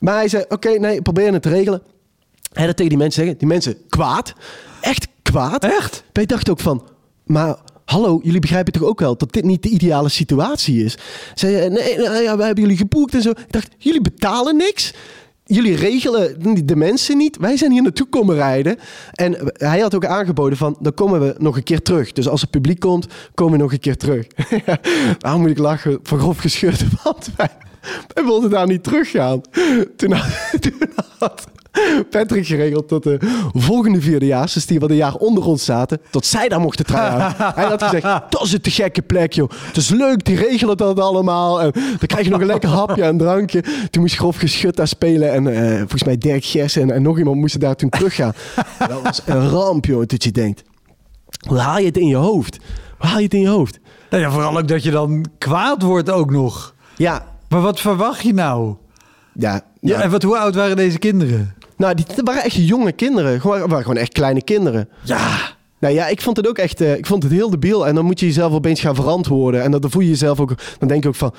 [0.00, 1.82] Maar hij zei, oké, nee, probeer het te regelen.
[2.52, 3.38] Hij dat tegen die mensen zeggen.
[3.38, 4.32] Die mensen kwaad.
[4.80, 5.64] Echt kwaad.
[5.64, 6.04] Echt?
[6.12, 6.88] Wij dachten ook van,
[7.24, 10.96] maar hallo, jullie begrijpen toch ook wel dat dit niet de ideale situatie is?
[11.34, 13.30] Zei, eh, nee, nou ja, wij hebben jullie geboekt en zo.
[13.30, 14.92] Ik dacht, jullie betalen niks.
[15.46, 17.36] Jullie regelen de mensen niet.
[17.36, 18.78] Wij zijn hier naartoe komen rijden.
[19.12, 22.12] En hij had ook aangeboden van, dan komen we nog een keer terug.
[22.12, 24.26] Dus als het publiek komt, komen we nog een keer terug.
[25.20, 25.98] Waarom moet ik lachen?
[26.02, 27.48] Van grof gescheurd, want wij,
[28.14, 29.40] wij wilden daar niet teruggaan.
[29.96, 30.14] Toen
[30.60, 30.74] toen
[31.18, 31.46] had
[32.10, 33.18] Patrick geregeld dat de
[33.52, 37.34] volgende vierdejaars, dus die wat een jaar onder ons zaten, tot zij daar mochten trouwen.
[37.54, 39.50] Hij had gezegd, dat is een te gekke plek, joh.
[39.50, 41.62] Het is leuk, die regelen dat allemaal.
[41.62, 43.64] En dan krijg je nog een lekker hapje en drankje.
[43.90, 45.32] Toen moest grof geschut daar spelen.
[45.32, 48.32] En eh, volgens mij Dirk Gers en, en nog iemand moesten daar toen teruggaan.
[48.88, 50.62] dat was een ramp, joh, dat je denkt.
[51.48, 52.58] Hoe haal je het in je hoofd?
[52.98, 53.78] Waar haal je het in je hoofd?
[54.10, 56.74] Nou ja, vooral ook dat je dan kwaad wordt ook nog.
[56.96, 58.74] Ja, Maar wat verwacht je nou?
[59.32, 59.62] ja.
[59.80, 61.54] Ja, nou, en wat, hoe oud waren deze kinderen?
[61.76, 63.40] Nou, die waren echt jonge kinderen.
[63.40, 64.88] Gewoon, waren gewoon echt kleine kinderen.
[65.02, 65.38] Ja,
[65.78, 67.86] Nou ja, ik vond het ook echt, eh, ik vond het heel debiel.
[67.86, 69.62] En dan moet je jezelf opeens gaan verantwoorden.
[69.62, 71.34] En dan, dan voel je jezelf ook, dan denk je ook van...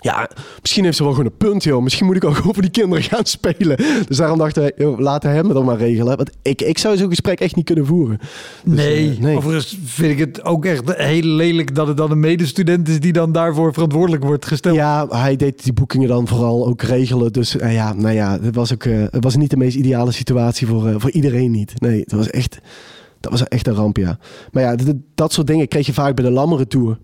[0.00, 0.30] Ja,
[0.60, 1.82] misschien heeft ze wel gewoon een punt, joh.
[1.82, 3.76] Misschien moet ik ook over die kinderen gaan spelen.
[4.06, 6.16] Dus daarom dachten we, joh, laten hem het dan maar regelen.
[6.16, 8.18] Want ik, ik zou zo'n gesprek echt niet kunnen voeren.
[8.64, 9.10] Dus, nee.
[9.10, 9.36] eh, nee.
[9.36, 13.12] Overigens vind ik het ook echt heel lelijk dat het dan een medestudent is die
[13.12, 14.74] dan daarvoor verantwoordelijk wordt gesteld.
[14.76, 17.32] Ja, hij deed die boekingen dan vooral ook regelen.
[17.32, 20.12] Dus eh, ja, nou ja, het was ook eh, het was niet de meest ideale
[20.12, 21.80] situatie voor, voor iedereen niet.
[21.80, 22.58] Nee, het was echt,
[23.20, 24.18] dat was echt een ramp, ja.
[24.52, 26.98] Maar ja, d- dat soort dingen kreeg je vaak bij de Lammeren Tour.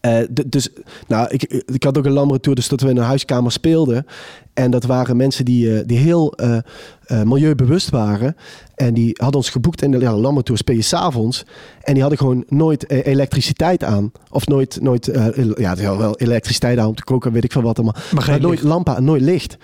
[0.00, 0.68] Eh, d- dus,
[1.08, 4.06] nou, ik, ik had ook een Lammeren Tour, dus dat we in een huiskamer speelden.
[4.54, 6.56] En dat waren mensen die, eh, die heel eh,
[7.04, 8.36] eh, milieubewust waren.
[8.74, 11.44] En die hadden ons geboekt in de ja, Lammeren Tour speel je s'avonds.
[11.82, 14.12] En die hadden gewoon nooit elektriciteit aan.
[14.30, 17.62] Of nooit, nooit el- ja, wel wel elektriciteit aan om te koken, weet ik veel
[17.62, 18.02] wat allemaal.
[18.12, 18.62] Maar geen nooit licht.
[18.72, 19.56] lampen aan, nooit licht.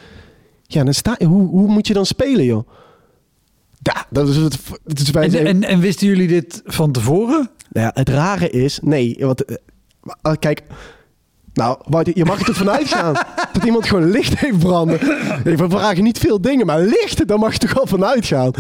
[0.63, 2.69] Ja, dan sta, hoe, hoe moet je dan spelen, joh?
[3.83, 4.59] Ja, dat is het.
[4.87, 7.51] het is En, en, en wisten jullie dit van tevoren?
[7.73, 9.45] nou ja, het rare is, nee, want
[10.03, 10.63] eh, eh, kijk,
[11.53, 11.79] nou,
[12.15, 13.15] je mag er toch vanuit gaan
[13.53, 14.99] dat iemand gewoon licht heeft branden.
[15.45, 18.51] We vragen niet veel dingen, maar licht, daar mag je toch wel vanuit gaan.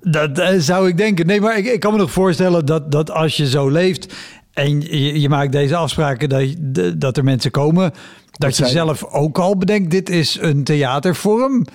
[0.00, 1.26] Dat eh, zou ik denken.
[1.26, 4.14] Nee, maar ik, ik kan me nog voorstellen dat, dat als je zo leeft
[4.52, 7.92] en je, je maakt deze afspraken dat, je- dat er mensen komen,
[8.32, 11.66] dat je zijn- zelf ook al bedenkt, dit is een theatervorm.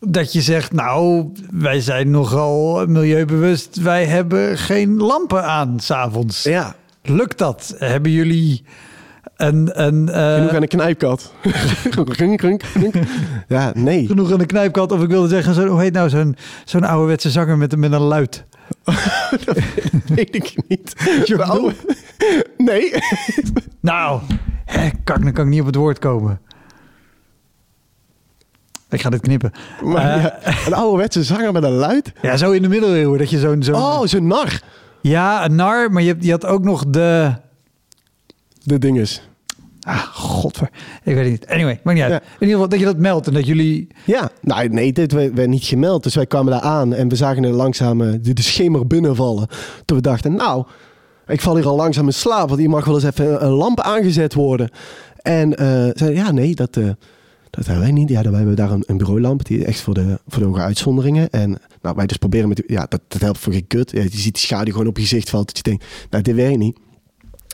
[0.00, 6.42] Dat je zegt, nou, wij zijn nogal milieubewust, wij hebben geen lampen aan s'avonds.
[6.42, 6.74] Ja,
[7.06, 7.74] Lukt dat?
[7.78, 8.64] Hebben jullie
[9.36, 11.32] een, een, eh, genoeg aan een knijpkat.
[13.48, 14.06] Ja, nee.
[14.06, 14.92] genoeg aan de knijpkat?
[14.92, 17.92] Of ik wilde zeggen, zo, hoe heet nou zo'n zo'n ouderwetse zanger met, een- met
[17.92, 18.44] een luid?
[20.14, 20.94] weet ik niet.
[21.38, 21.74] oude-
[22.56, 22.92] Nee.
[23.80, 24.20] Nou,
[24.64, 26.40] hè, kak, dan kan ik niet op het woord komen.
[28.90, 29.52] Ik ga dit knippen.
[29.82, 32.12] Maar Eh, ja, een ouderwetse zanger met een luid.
[32.22, 33.62] ja, zo in de middeleeuwen dat je zo'n...
[33.62, 34.60] zo'n Oh, zo'n nar.
[35.10, 37.32] Ja, een nar, maar je, je had ook nog de...
[38.62, 39.22] De dinges.
[39.80, 40.70] Ah, godver.
[41.02, 41.46] Ik weet het niet.
[41.46, 42.12] Anyway, maakt niet uit.
[42.12, 42.28] Ja.
[42.28, 43.88] In ieder geval dat je dat meldt en dat jullie...
[44.04, 46.02] Ja, nou nee, dit werd, werd niet gemeld.
[46.02, 49.48] Dus wij kwamen daar aan en we zagen er langzaam eh, de, de schemer binnenvallen.
[49.84, 50.66] Toen we dachten, nou,
[51.26, 52.48] ik val hier al langzaam in slaap.
[52.48, 54.70] Want hier mag wel eens even een, lamp aangezet worden.
[55.16, 56.88] En eh zeiden, ja, nee, dat, eh,
[57.50, 58.08] dat hebben wij niet.
[58.08, 59.44] Ja, dan hebben we daar een, een bureaulamp.
[59.44, 61.30] Die echt voor de, voor de hoge uitzonderingen.
[61.30, 62.62] En nou, wij dus proberen met...
[62.66, 63.90] Ja, dat, dat helpt voor geen kut.
[63.90, 65.46] Je ziet die schaduw gewoon op je gezicht valt.
[65.46, 66.78] Dat je denkt, nou, dit werkt niet.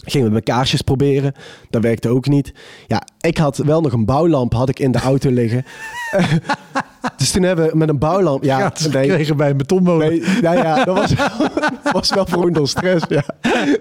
[0.04, 1.32] Gingen we met kaarsjes proberen.
[1.70, 2.52] Dat werkte ook niet.
[2.86, 5.64] Ja, ik had wel nog een bouwlamp had ik in de auto liggen.
[7.16, 8.44] dus toen hebben we met een bouwlamp...
[8.44, 10.08] Ja, gratis nee, gekregen bij een betonmolen.
[10.08, 11.12] nee, nou ja, dat was,
[11.92, 13.24] was wel voor stress, ja.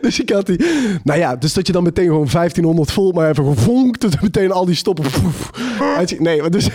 [0.01, 0.65] Dus ik had die...
[1.03, 4.01] Nou ja, dus dat je dan meteen gewoon 1500 volt maar even gevonkt.
[4.01, 5.05] Dat meteen al die stoppen...
[5.21, 5.51] poef,
[6.19, 6.69] nee, maar dus,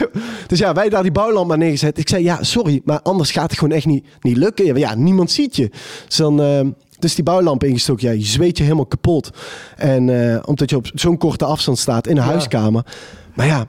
[0.47, 1.99] dus ja, wij daar die bouwlamp maar neergezet.
[1.99, 4.79] Ik zei, ja, sorry, maar anders gaat het gewoon echt niet, niet lukken.
[4.79, 5.71] Ja, niemand ziet je.
[6.07, 6.41] Dus dan...
[6.41, 6.61] eh,
[6.99, 9.31] dus die bouwlamp ingestoken, ja, je zweet je helemaal kapot.
[9.77, 12.29] En eh, omdat je op zo'n korte afstand staat in een Ja.
[12.29, 12.85] huiskamer.
[13.35, 13.67] Maar ja,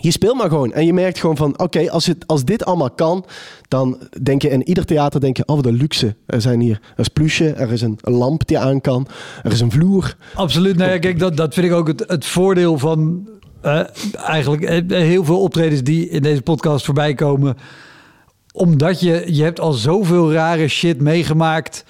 [0.00, 0.72] je speelt maar gewoon.
[0.72, 3.24] En je merkt gewoon van, oké, als, als dit allemaal kan,
[3.68, 6.16] dan denk je in ieder theater denk je, oh, wat een luxe.
[6.26, 9.06] Er zijn hier, er is plusje, er is een, lamp die aan kan,
[9.42, 10.16] er is een vloer.
[10.34, 10.76] Absoluut.
[10.76, 13.28] Nou ja, kijk, dat, dat vind ik ook het, het voordeel van
[13.60, 13.80] eh,
[14.16, 17.56] eigenlijk eh, heel veel optredens die in deze podcast voorbij komen.
[18.52, 21.84] Omdat je, je hebt al zoveel rare shit meegemaakt.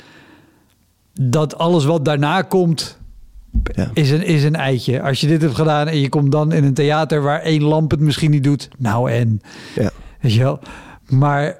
[1.20, 2.98] Dat alles wat daarna komt,
[3.74, 3.90] Ja.
[3.94, 5.02] is een, is een eitje.
[5.02, 7.90] Als je dit hebt gedaan en je komt dan in een theater waar één lamp
[7.90, 8.68] het misschien niet doet.
[8.78, 9.40] Nou en,
[9.74, 9.90] Ja.
[10.20, 10.60] weet je wel.
[11.08, 11.58] Maar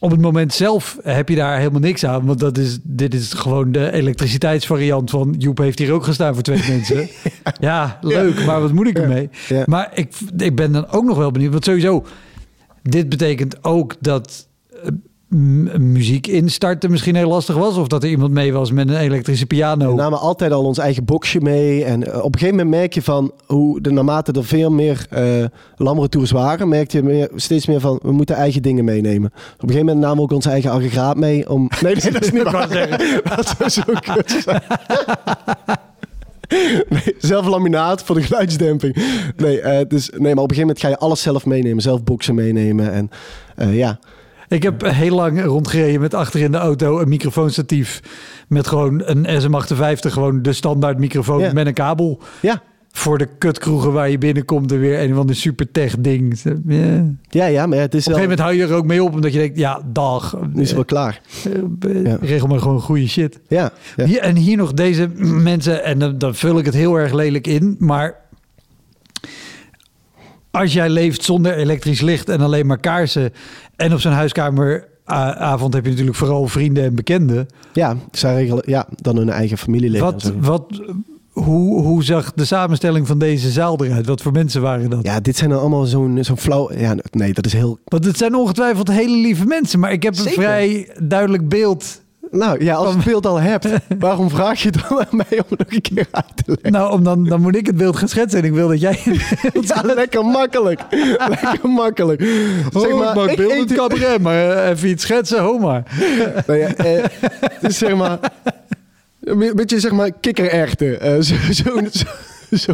[0.00, 2.24] op het moment zelf heb je daar helemaal niks aan.
[2.26, 5.34] Want dat is, dit is gewoon de elektriciteitsvariant van...
[5.38, 7.08] Joep heeft hier ook gestaan voor twee mensen.
[7.60, 9.30] Ja, leuk, maar wat moet ik ermee?
[9.48, 9.62] Ja.
[9.66, 11.52] Maar ik, ik ben dan ook nog wel benieuwd.
[11.52, 12.04] Want sowieso,
[12.82, 14.48] dit betekent ook dat...
[15.28, 17.76] muziek instarten misschien heel lastig was.
[17.76, 19.88] Of dat er iemand mee was met een elektrische piano.
[19.88, 21.84] We namen altijd al ons eigen boxje mee.
[21.84, 25.06] En eh, op een gegeven moment merk je van hoe de, naarmate er veel meer
[25.10, 25.44] eh
[25.76, 29.30] lammere tours waren, merkte je meer, steeds meer van we moeten eigen dingen meenemen.
[29.32, 31.70] Op een gegeven moment namen we ook ons eigen aggregaat mee om.
[31.80, 32.68] Nee, nee dat is niet waar.
[33.36, 33.82] Dat zou zo
[34.14, 34.62] kut zijn.
[36.88, 38.96] Nee, zelf laminaat voor de geluidsdemping.
[39.36, 41.82] Nee, eh, dus, nee, maar op een gegeven moment ga je alles zelf meenemen.
[41.82, 42.92] Zelf boxen meenemen.
[42.92, 43.10] En
[43.74, 43.98] ja,
[44.48, 48.00] Ik heb heel lang rondgereden met achter in de auto een microfoonstatief.
[48.48, 51.52] Met gewoon een SM58, gewoon de standaard microfoon Ja.
[51.52, 52.20] met een kabel.
[52.40, 56.40] ja, voor de kutkroegen waar je binnenkomt er weer een van de super tech ding.
[56.66, 57.04] Ja.
[57.28, 58.22] Ja, ja, maar het is Op een wel...
[58.22, 60.36] gegeven moment hou je er ook mee op, omdat je denkt, ja, dag.
[60.52, 61.20] Nu is het wel klaar.
[61.80, 62.16] Eh, Ja.
[62.20, 63.40] Regel maar gewoon goede shit.
[63.48, 64.04] Ja, ja.
[64.04, 65.08] Hier, en hier nog deze
[65.42, 68.14] mensen, en dan, dan vul ik het heel erg lelijk in, maar
[70.56, 73.32] als jij leeft zonder elektrisch licht en alleen maar kaarsen
[73.76, 77.46] en op zo'n huiskameravond heb je natuurlijk vooral vrienden en bekenden.
[77.72, 80.06] ja, zij regelen ja, dan hun eigen familieleden.
[80.06, 80.82] en Wat, wat,
[81.32, 84.06] hoe, hoe zag de samenstelling van deze zaal eruit?
[84.06, 85.02] Wat voor mensen waren dat?
[85.02, 86.72] Ja, dit zijn dan allemaal zo'n zo'n flauw...
[86.72, 87.78] Ja, nee, dat is heel...
[87.84, 90.42] Want het zijn ongetwijfeld hele lieve mensen, maar ik heb een Zeker.
[90.42, 92.00] vrij duidelijk beeld.
[92.30, 93.66] Nou ja, als je het beeld al hebt,
[93.98, 96.72] waarom vraag je dan aan mij om het nog een keer uit te leggen?
[96.72, 98.98] Nou, om dan, dan moet ik het beeld gaan schetsen en ik wil dat jij
[99.60, 100.80] Ja, lekker makkelijk.
[101.40, 102.20] lekker makkelijk.
[102.72, 105.82] Zeg Oh, maar, ik ik- beeldend ik- cabaret, maar eh, even iets schetsen, ho maar.
[106.46, 107.04] Nou ja, eh,
[107.40, 108.18] het is zeg maar...
[109.20, 111.00] Een beetje zeg maar kikkererwten.
[111.00, 112.06] Eh, zo, zo, zo,
[112.56, 112.72] zo.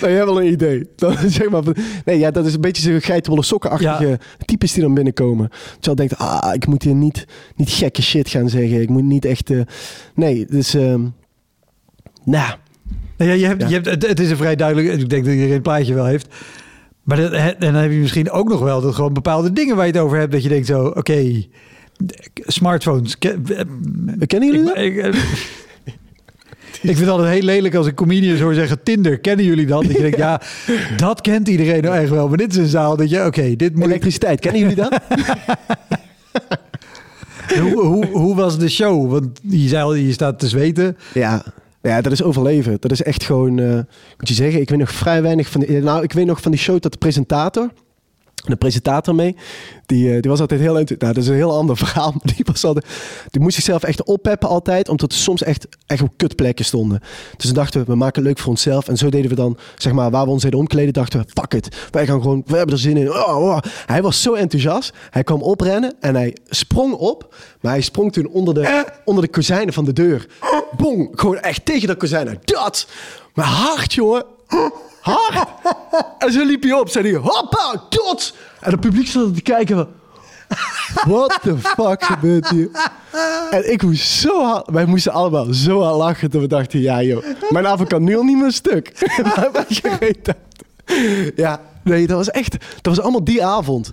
[0.00, 0.88] Nou, jij hebt wel een idee.
[0.96, 1.62] Dan, zeg maar,
[2.04, 5.48] nee, ja, dat is een beetje zo'n geitenwolle sokkenachtige types die dan binnenkomen.
[5.80, 7.24] Terwijl je denkt, ah, ik moet hier niet,
[7.56, 8.80] niet gekke shit gaan zeggen.
[8.80, 9.50] Ik moet niet echt...
[9.50, 9.60] eh,
[10.14, 10.74] nee, dus...
[10.74, 11.00] ehm
[12.24, 12.54] nou,
[13.16, 13.68] ja, je hebt, Ja.
[13.68, 16.04] Je hebt, het, het is een vrij duidelijk, ik denk dat iedereen het plaatje wel
[16.04, 16.26] heeft.
[17.02, 19.86] Maar dat, en dan heb je misschien ook nog wel dat gewoon bepaalde dingen waar
[19.86, 21.42] je het over hebt, dat je denkt zo, oké,
[22.34, 23.18] smartphones.
[23.18, 23.38] ke-
[24.26, 24.76] kennen jullie ik, dat?
[24.76, 25.20] ik, eh,
[26.82, 29.82] ik vind het altijd heel lelijk als ik comedians hoor zeggen Tinder, kennen jullie dat?
[29.82, 30.40] Dat je denkt, ja,
[30.96, 32.28] dat kent iedereen nou echt wel.
[32.28, 35.00] Maar dit is een zaal dat je, oké, dit moet ik Elektriciteit, kennen jullie dat?
[37.60, 39.10] hoe, hoe, hoe was de show?
[39.10, 40.96] Want je zei al, je staat te zweten.
[41.14, 41.44] Ja.
[41.82, 42.76] Ja, dat is overleven.
[42.80, 43.74] Dat is echt gewoon, eh,
[44.18, 45.60] moet je zeggen, ik weet nog vrij weinig van...
[45.60, 47.70] Die, nou, ik weet nog van die show dat de presentator,
[48.50, 49.36] de presentator mee,
[49.86, 50.72] die, eh, die was altijd heel...
[50.72, 52.10] Nou, dat is een heel ander verhaal.
[52.10, 52.86] maar Die, was altijd,
[53.30, 57.00] die moest zichzelf echt oppeppen altijd, omdat er soms echt, echt op kutplekken stonden.
[57.36, 58.88] Dus dan dachten we, we maken het leuk voor onszelf.
[58.88, 61.54] En zo deden we dan, zeg maar, waar we ons deden omkleden, dachten we, fuck
[61.54, 61.76] it.
[61.90, 63.10] Wij gaan gewoon, we hebben er zin in.
[63.12, 63.58] Oh, oh.
[63.86, 64.92] Hij was zo enthousiast.
[65.10, 67.34] Hij kwam oprennen en hij sprong op.
[67.60, 70.26] Maar hij sprong toen onder de, onder de kozijnen van de deur.
[70.76, 72.38] Bong, gewoon echt tegen de kozijnen.
[72.44, 72.86] Dat!
[73.34, 74.35] Maar hard, jongen.
[75.00, 75.48] Hard!
[76.18, 78.34] En zo liep hij op, zei hij, hoppa, tot!
[78.60, 79.88] En het publiek stond te kijken van...
[81.04, 82.70] What the fuck gebeurt hier?
[83.50, 84.70] En ik moest zo hard...
[84.70, 86.80] Wij moesten allemaal zo hard lachen dat we dachten...
[86.80, 88.92] Ja joh, mijn avond kan nu al niet meer stuk.
[91.36, 92.52] Ja, nee, dat was echt...
[92.52, 93.92] Dat was allemaal die avond.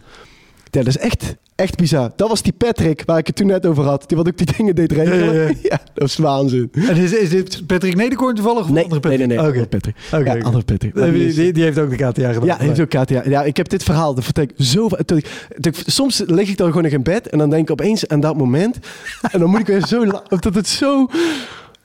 [0.73, 2.11] Ja, dat is echt, echt bizar.
[2.15, 4.03] Dat was die Patrick waar ik het toen net over had.
[4.07, 5.25] Die wat ook die dingen deed regelen.
[5.33, 5.69] Ja, Ja, ja, ja.
[5.69, 6.69] dat was waanzin.
[6.87, 8.61] En is, is dit Patrick Nederkoorn toevallig?
[8.61, 9.27] Of Nee, andere nee, Patrick?
[9.27, 9.27] nee.
[9.27, 9.37] nee.
[9.37, 9.47] Oké.
[9.47, 9.95] Andere Patrick.
[10.13, 10.45] Oké, ja, oké.
[10.45, 10.95] andere Patrick.
[10.95, 12.45] Die, die is- die, die heeft ook de KTA gedaan.
[12.45, 13.21] Ja, heeft ook KTA.
[13.29, 16.83] Ja, ik heb dit verhaal, dat vertel ik zo ik- Soms lig ik dan gewoon
[16.83, 18.77] nog in bed en dan denk ik opeens aan dat moment.
[19.31, 20.05] En dan moet ik weer zo...
[20.39, 21.07] Dat het zo...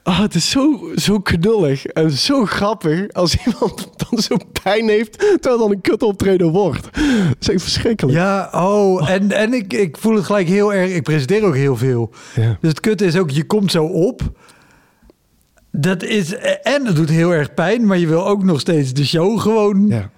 [0.08, 5.18] Ah, het is zo, zo knullig en zo grappig als iemand dan zo pijn heeft
[5.18, 6.82] terwijl dan een kut optreden wordt.
[6.92, 8.16] Dat is echt verschrikkelijk.
[8.16, 10.90] Ja, oh, en, en ik, ik voel het gelijk heel erg.
[10.90, 12.10] Ik presenteer ook heel veel.
[12.34, 12.56] Ja.
[12.60, 14.22] Dus het kutte is ook, je komt zo op.
[15.70, 19.06] Dat is, en het doet heel erg pijn, maar je wil ook nog steeds de
[19.06, 20.10] show gewoon Ja.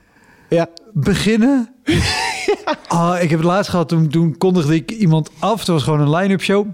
[0.48, 0.68] Ja.
[0.92, 1.68] beginnen.
[2.88, 5.58] Ah, ik heb het laatst gehad, toen, toen kondigde ik iemand af.
[5.58, 6.66] Het was gewoon een line-up show.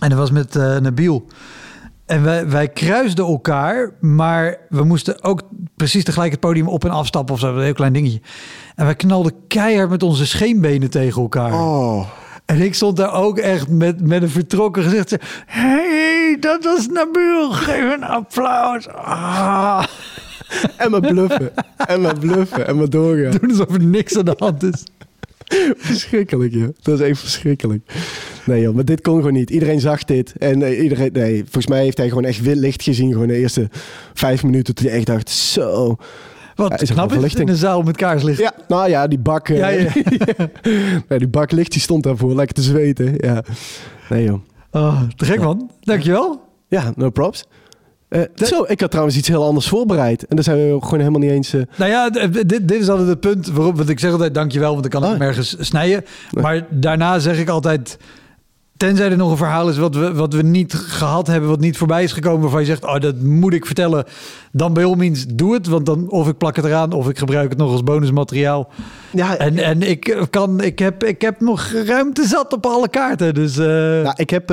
[0.00, 1.26] En dat was met eh Nabil.
[2.06, 5.42] En wij, wij kruisden elkaar, maar we moesten ook
[5.76, 7.54] precies tegelijk het podium op en afstappen of zo.
[7.54, 8.20] Een heel klein dingetje.
[8.74, 11.52] En wij knalden keihard met onze scheenbenen tegen elkaar.
[11.52, 12.08] Oh.
[12.44, 15.10] En ik stond daar ook echt met, met een vertrokken gezicht.
[15.46, 17.52] Hé, hey, dat was Nabil.
[17.52, 18.88] Geef een applaus.
[18.88, 19.84] Ah.
[20.76, 21.52] En maar bluffen.
[21.76, 22.66] en maar bluffen.
[22.66, 23.30] En maar doorgaan.
[23.40, 24.84] Doen alsof er niks aan de hand is.
[25.76, 26.68] Verschrikkelijk, joh.
[26.82, 27.92] Dat is echt verschrikkelijk.
[28.44, 29.50] Nee, joh, maar dit kon gewoon niet.
[29.50, 30.32] Iedereen zag dit.
[30.38, 33.12] En eh, iedereen, nee, volgens mij heeft hij gewoon echt licht gezien.
[33.12, 33.68] Gewoon de eerste
[34.14, 34.74] vijf minuten.
[34.74, 35.96] Toen hij echt dacht, zo.
[36.54, 38.38] Wat Ja, is knap is in een zaal met kaarslicht.
[38.38, 39.48] Ja, nou ja, die bak.
[39.48, 39.90] eh, Ja, ja.
[41.08, 42.34] nee, die bak licht, die stond daarvoor.
[42.34, 43.14] Lekker te zweten.
[43.16, 43.44] Ja.
[44.08, 44.40] Nee, joh.
[44.70, 45.70] Oh, te gek man.
[45.80, 46.40] Dankjewel.
[46.68, 47.48] Ja, no props.
[48.08, 50.26] Eh, zo, ik had trouwens iets heel anders voorbereid.
[50.26, 51.52] En daar zijn we gewoon helemaal niet eens...
[51.52, 54.72] eh, Nou ja, dit, dit is altijd het punt waarop want ik zeg altijd dankjewel,
[54.72, 55.10] want ik kan Oh.
[55.10, 56.04] het ergens snijden.
[56.40, 57.98] Maar daarna zeg ik altijd,
[58.76, 61.76] tenzij er nog een verhaal is wat we, wat we niet gehad hebben, wat niet
[61.78, 64.04] voorbij is gekomen, waarvan je zegt, oh, dat moet ik vertellen,
[64.52, 67.18] dan bij all means doe het, want dan of ik plak het eraan of ik
[67.18, 68.68] gebruik het nog als bonusmateriaal.
[69.12, 73.34] ja, En, en ik kan, ik heb, ik heb nog ruimte zat op alle kaarten,
[73.34, 73.58] dus.
[73.58, 74.50] eh, Nou, ik heb.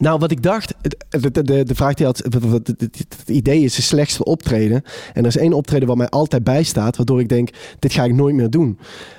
[0.00, 0.74] Nou, wat ik dacht,
[1.08, 4.82] de, de, de, vraag die had, het, idee is de slechtste optreden.
[5.12, 8.14] En er is één optreden wat mij altijd bijstaat, waardoor ik denk, dit ga ik
[8.14, 8.78] nooit meer doen.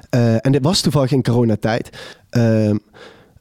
[0.09, 1.89] Eh, en dit was toevallig in coronatijd.
[2.29, 2.75] Ehm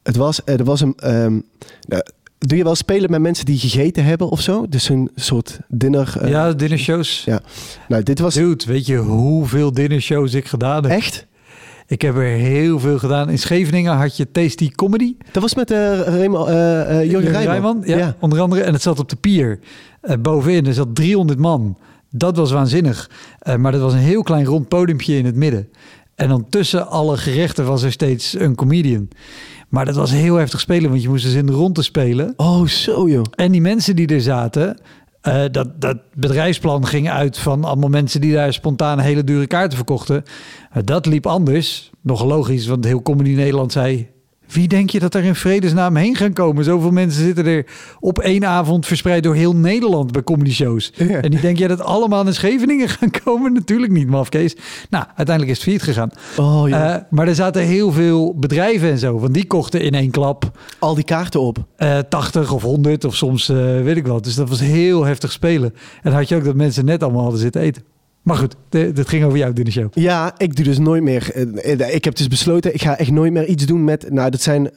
[0.02, 1.40] het was, er was een, ehm,
[1.88, 2.02] nou,
[2.38, 4.66] Doe je wel spelen met mensen die gegeten hebben of zo?
[4.68, 6.14] Dus een soort dinner...
[6.20, 7.22] eh, ja, dinnershows.
[7.24, 7.40] ja.
[7.88, 10.92] Nou, dit was Dude, weet je hoeveel dinnershows ik gedaan heb?
[10.92, 11.26] echt...
[11.90, 13.30] Ik heb er heel veel gedaan.
[13.30, 15.16] In Scheveningen had je Tasty Comedy.
[15.32, 16.50] Dat was met uh, Remo,
[17.02, 17.82] Jurgen Rijman.
[17.84, 18.62] ja, onder andere.
[18.62, 19.58] En het zat op de pier.
[20.20, 21.78] Bovenin, er zat 300 man.
[22.10, 23.10] Dat was waanzinnig.
[23.58, 25.68] Maar dat was een heel klein rond podiumpje in het midden.
[26.14, 29.08] En dan tussen alle gerechten was er steeds een comedian.
[29.68, 32.32] Maar dat was heel heftig spelen, want je moest dus in de ronde spelen.
[32.36, 33.24] Oh, zo joh.
[33.34, 34.80] En die mensen die er zaten,
[35.20, 39.76] eh, dat, dat bedrijfsplan ging uit van allemaal mensen die daar spontaan hele dure kaarten
[39.76, 40.22] verkochten.
[40.70, 41.90] Eh, dat liep anders.
[42.00, 44.10] Nog logisch, want heel Comedy Nederland zei...
[44.52, 46.64] Wie denk je dat er in vredesnaam heen gaan komen?
[46.64, 47.66] Zoveel mensen zitten er
[48.00, 50.92] op één avond verspreid door heel Nederland bij comedy shows.
[50.94, 51.20] Ja.
[51.20, 53.52] En die denk jij dat allemaal naar Scheveningen gaan komen?
[53.52, 54.56] Natuurlijk niet, mafkees.
[54.90, 56.10] Nou, uiteindelijk is het failliet gegaan.
[56.36, 56.94] Oh, ja.
[56.94, 59.18] Eh, maar er zaten heel veel bedrijven en zo.
[59.18, 61.58] Want die kochten in één klap Al die kaarten op.
[61.76, 64.24] eh 80 of 100 of soms eh, weet ik wat.
[64.24, 65.74] Dus dat was heel heftig spelen.
[66.02, 67.82] En had je ook dat mensen net allemaal hadden zitten eten.
[68.22, 69.88] Maar goed, dit ging over jou show.
[69.92, 71.30] Ja, ik doe dus nooit meer.
[71.34, 74.10] eh, eh, Ik heb dus besloten, ik ga echt nooit meer iets doen met.
[74.10, 74.70] Nou, dat zijn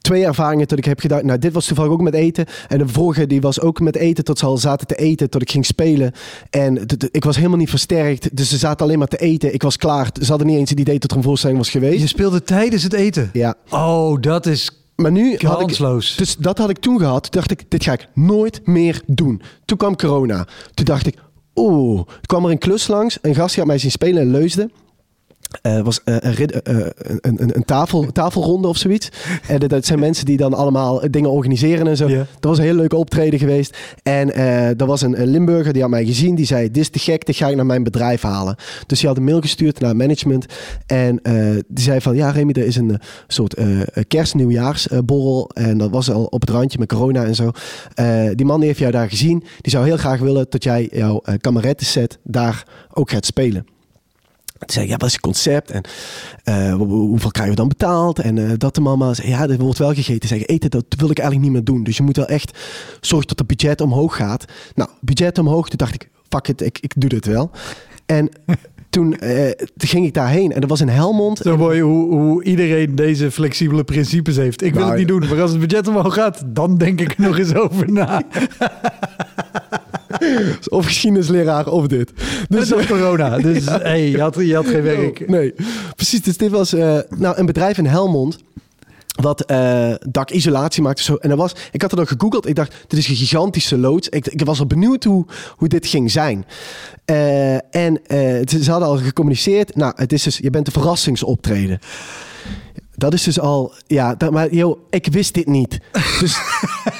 [0.00, 1.26] twee ervaringen dat ik heb gedaan.
[1.26, 2.46] Nou, dit was toevallig ook met eten.
[2.68, 5.42] En de vorige die was ook met eten tot ze al zaten te eten, tot
[5.42, 6.12] ik ging spelen.
[6.50, 8.36] En ik was helemaal niet versterkt.
[8.36, 9.54] Dus ze zaten alleen maar te eten.
[9.54, 10.10] Ik was klaar.
[10.22, 12.00] Ze hadden niet eens het idee dat er een voorstelling was geweest.
[12.00, 13.30] Je speelde tijdens het eten.
[13.32, 13.54] Ja.
[13.70, 16.16] Oh, dat is Maar nu had ik, kansloos.
[16.16, 17.22] dus dat had ik toen gehad.
[17.22, 19.42] Toen dacht ik, dit ga ik nooit meer doen.
[19.64, 20.46] Toen kwam corona.
[20.74, 21.14] Toen dacht ik,
[21.58, 22.00] oeh.
[22.26, 23.18] Kwam er een klus langs.
[23.22, 24.72] Een gast die had mij zien spelen in Leusden.
[25.62, 29.08] Het was eh, een, eh, een, een, een tafel, tafelronde of zoiets.
[29.48, 32.08] En dat- dat zijn mensen die dan allemaal dingen organiseren en zo.
[32.18, 33.76] Dat was een hele leuke optreden geweest.
[34.02, 34.34] En
[34.78, 36.34] er was een, een Limburger die had mij gezien.
[36.34, 38.56] Die zei, dit is te gek, dit ga ik naar mijn bedrijf halen.
[38.86, 40.46] Dus die had een mail gestuurd naar management.
[40.86, 41.20] En
[41.68, 43.54] die zei van, ja Remy, er is een soort
[44.08, 45.50] kerst-nieuwjaarsborrel.
[45.54, 47.50] en dat was al op het randje met corona en zo.
[48.34, 49.44] Die man die heeft jou daar gezien.
[49.60, 53.66] Die zou heel graag willen dat jij jouw uh, kamerettenset daar ook gaat spelen.
[54.58, 55.70] Toen zei ik, ja, wat is het concept?
[55.70, 55.82] En
[56.44, 58.18] eh, hoe- hoe- hoeveel krijgen we dan betaald?
[58.18, 60.28] En eh, dat de mama zei, ja, er wordt wel gegeten.
[60.28, 61.84] Zeg, eten, dat wil ik eigenlijk niet meer doen.
[61.84, 62.58] Dus je moet wel echt
[63.00, 64.44] zorgen dat het budget omhoog gaat.
[64.74, 65.68] Nou, budget omhoog.
[65.68, 67.50] Toen dacht ik, fuck it, ik, ik doe dit wel.
[68.06, 68.28] En
[68.90, 70.52] toen, eh, toen ging ik daarheen.
[70.52, 71.38] En dat was in Helmond.
[71.38, 74.62] Zo mooi hoe, hoe iedereen deze flexibele principes heeft.
[74.62, 77.10] Ik wil Nou, het niet doen, maar als het budget omhoog gaat, dan denk ik
[77.18, 78.22] er nog eens over na.
[80.68, 82.12] Of geschiedenisleraar of dit.
[82.48, 83.38] Dus dat is corona.
[83.48, 85.28] Dus hey, je, had, je had geen werk.
[85.28, 85.54] Nee,
[85.96, 86.22] precies.
[86.22, 88.38] Dus dit was eh, nou, een bedrijf in Helmond.
[89.20, 91.02] Wat eh, dakisolatie maakte.
[91.02, 91.14] Zo.
[91.14, 92.48] En dat was, ik had er nog gegoogeld.
[92.48, 94.08] Ik dacht, dit is een gigantische loods.
[94.08, 96.44] Ik, ik was al benieuwd hoe, hoe dit ging zijn.
[97.04, 99.76] Eh, en eh, ze ze hadden al gecommuniceerd.
[99.76, 101.78] Nou, het is dus, je bent een verrassingsoptreden.
[102.94, 105.78] Dat is dus al, ja, dat, maar joh, ik wist dit niet.
[106.20, 106.38] Dus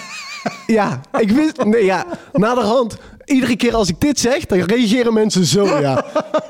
[0.67, 5.45] ja, ik wist, nee ja, naderhand, iedere keer als ik dit zeg, dan reageren mensen
[5.45, 6.05] zo, ja.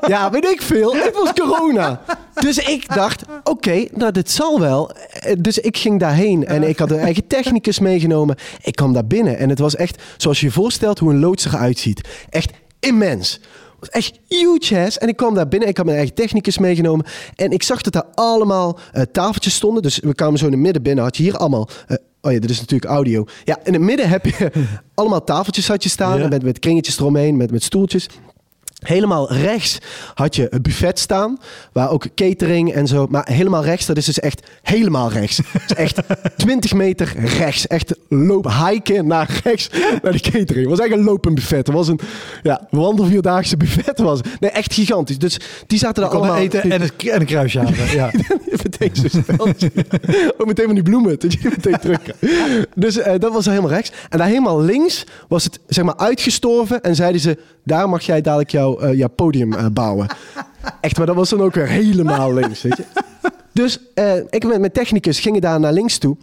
[0.07, 2.01] Ja, weet ik veel, het was corona.
[2.34, 4.90] Dus ik dacht, oké, nou dit zal wel.
[4.90, 8.36] Eh, Dus ik ging daarheen en ik had een eigen technicus meegenomen.
[8.62, 11.44] Ik kwam daar binnen en het was echt, zoals je je voorstelt, hoe een loods
[11.44, 12.09] eruit ziet.
[12.30, 13.40] Echt immens.
[13.80, 14.99] Was echt huge ass.
[14.99, 15.68] En ik kwam daar binnen.
[15.68, 17.07] Ik had mijn eigen technicus meegenomen.
[17.36, 19.82] En ik zag dat daar allemaal eh, tafeltjes stonden.
[19.82, 21.05] Dus we kwamen zo in het midden binnen.
[21.05, 21.68] Had je hier allemaal...
[21.86, 23.25] eh, oh ja, dit is natuurlijk audio.
[23.45, 24.53] Ja, in het midden heb je
[24.95, 26.19] allemaal tafeltjes had je staan.
[26.19, 26.29] Ja.
[26.29, 27.37] Met, met kringetjes eromheen.
[27.37, 28.09] Met, met stoeltjes.
[28.79, 29.79] Helemaal rechts
[30.14, 31.39] had je het buffet staan,
[31.72, 33.07] waar ook catering en zo.
[33.11, 35.41] Maar helemaal rechts, dat is dus echt helemaal rechts.
[35.68, 35.99] Is echt
[36.37, 37.66] 20 meter rechts.
[37.66, 39.68] Echt loop hiken naar rechts,
[40.03, 40.68] naar de catering.
[40.68, 41.66] Het was echt een lopend buffet.
[41.66, 42.01] Het was een
[42.43, 43.99] ja, wandelvierdaagse buffet.
[43.99, 44.20] Was.
[44.41, 45.18] Nee, echt gigantisch.
[45.18, 47.76] Dus die zaten er Allemaal eten en een, en een kruisje halen.
[47.89, 48.11] Ja.
[48.62, 49.18] meteen zo.
[50.37, 51.18] Ook meteen van die bloemen.
[51.18, 52.29] Dat je meteen terug kan.
[52.74, 53.93] Dus eh, dat was helemaal rechts.
[54.09, 56.83] En daar helemaal links was het zeg maar uitgestorven.
[56.83, 60.07] En zeiden ze, daar mag jij dadelijk jouw eh, jouw podium eh, bouwen.
[60.81, 62.85] Echt, maar dat was dan ook weer helemaal links, weet je.
[63.53, 66.16] Dus eh, ik met mijn technicus gingen daar naar links toe.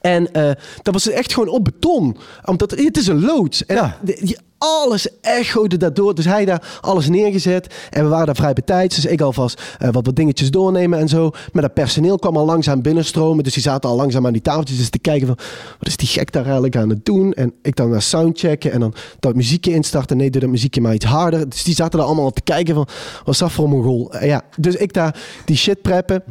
[0.00, 0.50] En eh,
[0.82, 2.16] dat was echt gewoon op beton.
[2.44, 3.66] Omdat het is een loods.
[3.66, 3.96] En Ja.
[4.02, 6.14] die, alles echoede daardoor.
[6.14, 7.74] Dus hij daar alles neergezet.
[7.90, 8.94] En we waren daar vrij betijds.
[8.94, 11.30] Dus ik alvast eh, wat, wat dingetjes doornemen en zo.
[11.52, 13.44] Maar dat personeel kwam al langzaam binnenstromen.
[13.44, 14.78] Dus die zaten al langzaam aan die tafeltjes.
[14.78, 15.36] Dus te kijken van,
[15.78, 17.32] wat is die gek daar eigenlijk aan het doen?
[17.32, 18.72] En ik dan naar soundchecken.
[18.72, 20.16] En dan dat muziekje instarten.
[20.16, 21.48] Nee, doe dat muziekje maar iets harder.
[21.48, 22.88] Dus die zaten daar allemaal te kijken van,
[23.24, 24.12] wat is dat voor een mongool?
[24.12, 26.22] Eh, ja, dus ik daar die shit preppen.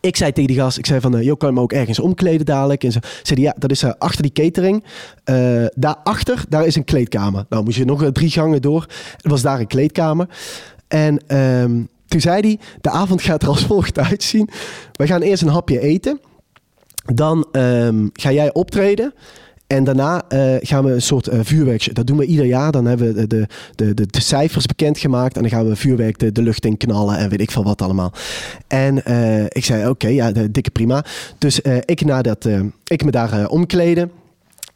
[0.00, 1.98] Ik zei tegen die gast, ik zei van, eh, joh, kan je me ook ergens
[1.98, 2.84] omkleden dadelijk?
[2.84, 4.84] En zo zei ja, dat is eh, achter die catering.
[5.24, 7.44] Eh daarachter, daar is een kleedkamer.
[7.48, 8.86] Nou, moest je nog drie gangen door.
[9.20, 10.28] Er was daar een kleedkamer.
[10.88, 14.48] En ehm, toen zei hij, de avond gaat er als volgt uitzien.
[14.92, 16.20] We gaan eerst een hapje eten.
[17.14, 19.14] dan ehm, ga jij optreden.
[19.72, 21.94] En daarna eh, gaan we een soort uh, vuurwerk.
[21.94, 22.72] Dat doen we ieder jaar.
[22.72, 25.36] Dan hebben we de, de, de, cijfers bekendgemaakt.
[25.36, 27.16] En dan gaan we vuurwerk de, lucht in knallen.
[27.16, 28.12] En weet ik veel wat allemaal.
[28.66, 31.04] En uh, ik zei: Oké, ja, dikke prima.
[31.38, 32.48] Dus ik, nadat
[32.86, 34.10] ik me daar omkleden.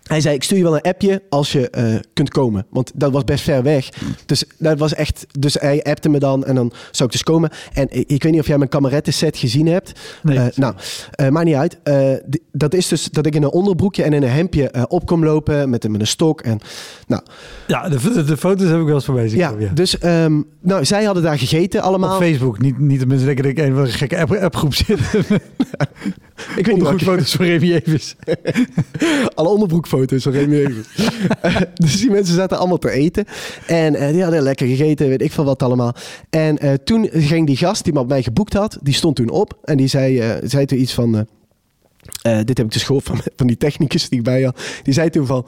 [0.06, 2.66] Hij zei, ik stuur je wel een appje als je uh, kunt komen.
[2.70, 3.88] Want dat was best ver weg.
[4.26, 5.26] Dus dat was echt...
[5.38, 7.50] Dus hij appte me dan en dan zou ik dus komen.
[7.72, 10.00] En ik, ik weet niet of jij mijn kamerettenset gezien hebt.
[10.22, 10.38] Nee.
[10.38, 10.74] Uh, nou,
[11.20, 11.78] uh, maakt niet uit.
[12.52, 15.70] Dat is dus dat ik in een onderbroekje en in een hemdje op kom lopen
[15.70, 16.40] met, met een stok.
[16.40, 16.58] En,
[17.06, 17.22] nou,
[17.66, 19.38] ja, de, de foto's heb ik wel eens voorbij zien.
[19.38, 19.70] Ja, ja.
[19.74, 22.14] dus um, nou, zij hadden daar gegeten allemaal.
[22.14, 22.60] Op Facebook.
[22.60, 24.98] Niet, niet de mensen denken dat ik een gekke app, appgroep zit.
[26.56, 28.14] ik weet niet goed foto's van Remy Evers.
[29.34, 30.88] Alle onderbroekfoto's Evers.
[31.74, 33.24] dus die mensen zaten allemaal te eten.
[33.66, 35.94] En uh, die hadden lekker gegeten, weet ik veel wat allemaal.
[36.30, 39.30] En uh, toen ging die gast die me op mij geboekt had, die stond toen
[39.30, 39.58] op.
[39.64, 41.26] En die zei, zei toen iets van...
[42.26, 44.60] Uh, dit heb ik dus gehoord van, van die technicus die ik bij had.
[44.82, 45.46] Die zei toen van,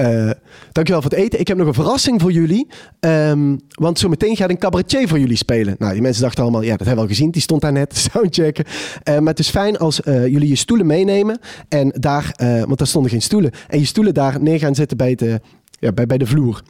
[0.00, 0.30] uh,
[0.72, 1.40] dankjewel voor het eten.
[1.40, 2.66] Ik heb nog een verrassing voor jullie.
[3.00, 5.76] Um, want zometeen gaat een cabaretier voor jullie spelen.
[5.78, 7.30] Nou, die mensen dachten allemaal, ja, dat hebben we al gezien.
[7.30, 8.64] Die stond daar net, soundchecken.
[8.68, 11.38] Uh, maar het is fijn als jullie je stoelen meenemen.
[11.68, 13.50] En daar, want daar stonden geen stoelen.
[13.68, 15.40] En je stoelen daar neer gaan zetten bij, de,
[15.78, 16.62] ja, bij, bij de vloer.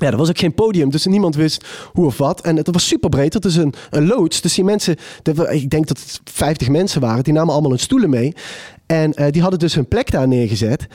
[0.00, 2.40] Ja, er was ook geen podium, dus niemand wist hoe of wat.
[2.40, 3.32] En het was super breed.
[3.32, 4.40] Dat is een, een loods.
[4.40, 4.96] Dus die mensen,
[5.50, 8.34] ik denk dat het 50 mensen waren, die namen allemaal hun stoelen mee.
[8.86, 10.86] En uh, die hadden dus hun plek daar neergezet.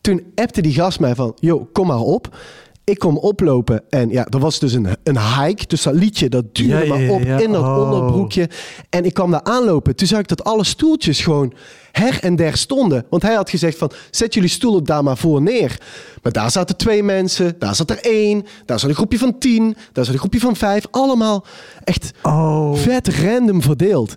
[0.00, 2.36] Toen appte die gast mij van, yo, kom maar op.
[2.84, 5.66] Ik kom oplopen en ja, er was dus een, een hike.
[5.66, 7.82] Dus dat liedje, dat duurde ja, maar op in dat oh.
[7.82, 8.48] onderbroekje.
[8.90, 9.96] En ik kwam daar aanlopen.
[9.96, 11.52] Toen zag ik dat alle stoeltjes gewoon
[11.98, 13.06] her en der stonden.
[13.10, 15.80] Want hij had gezegd van, zet jullie stoelen daar maar voor neer.
[16.22, 19.76] Maar daar zaten twee mensen, daar zat er één, daar zat een groepje van tien,
[19.92, 20.86] daar zat een groepje van vijf.
[20.90, 21.44] Allemaal
[21.84, 22.74] echt oh.
[22.74, 24.14] vet random verdeeld.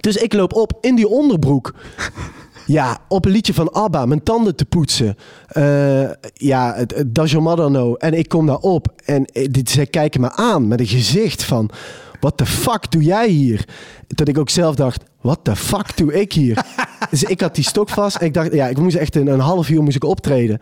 [0.00, 1.74] Dus ik loop op in die onderbroek.
[2.66, 5.16] Ja, op een liedje van ABBA, mijn tanden te poetsen.
[5.56, 7.94] Uh, ja, Know?
[7.98, 9.24] En ik kom daar op en
[9.64, 11.70] zij kijken me aan met een gezicht van...
[12.20, 13.64] Wat de fuck doe jij hier?
[14.06, 16.64] Dat ik ook zelf dacht, wat de fuck doe ik hier?
[17.10, 19.40] dus ik had die stok vast en ik dacht, ja, ik moest echt in een
[19.40, 20.60] half uur moest ik optreden.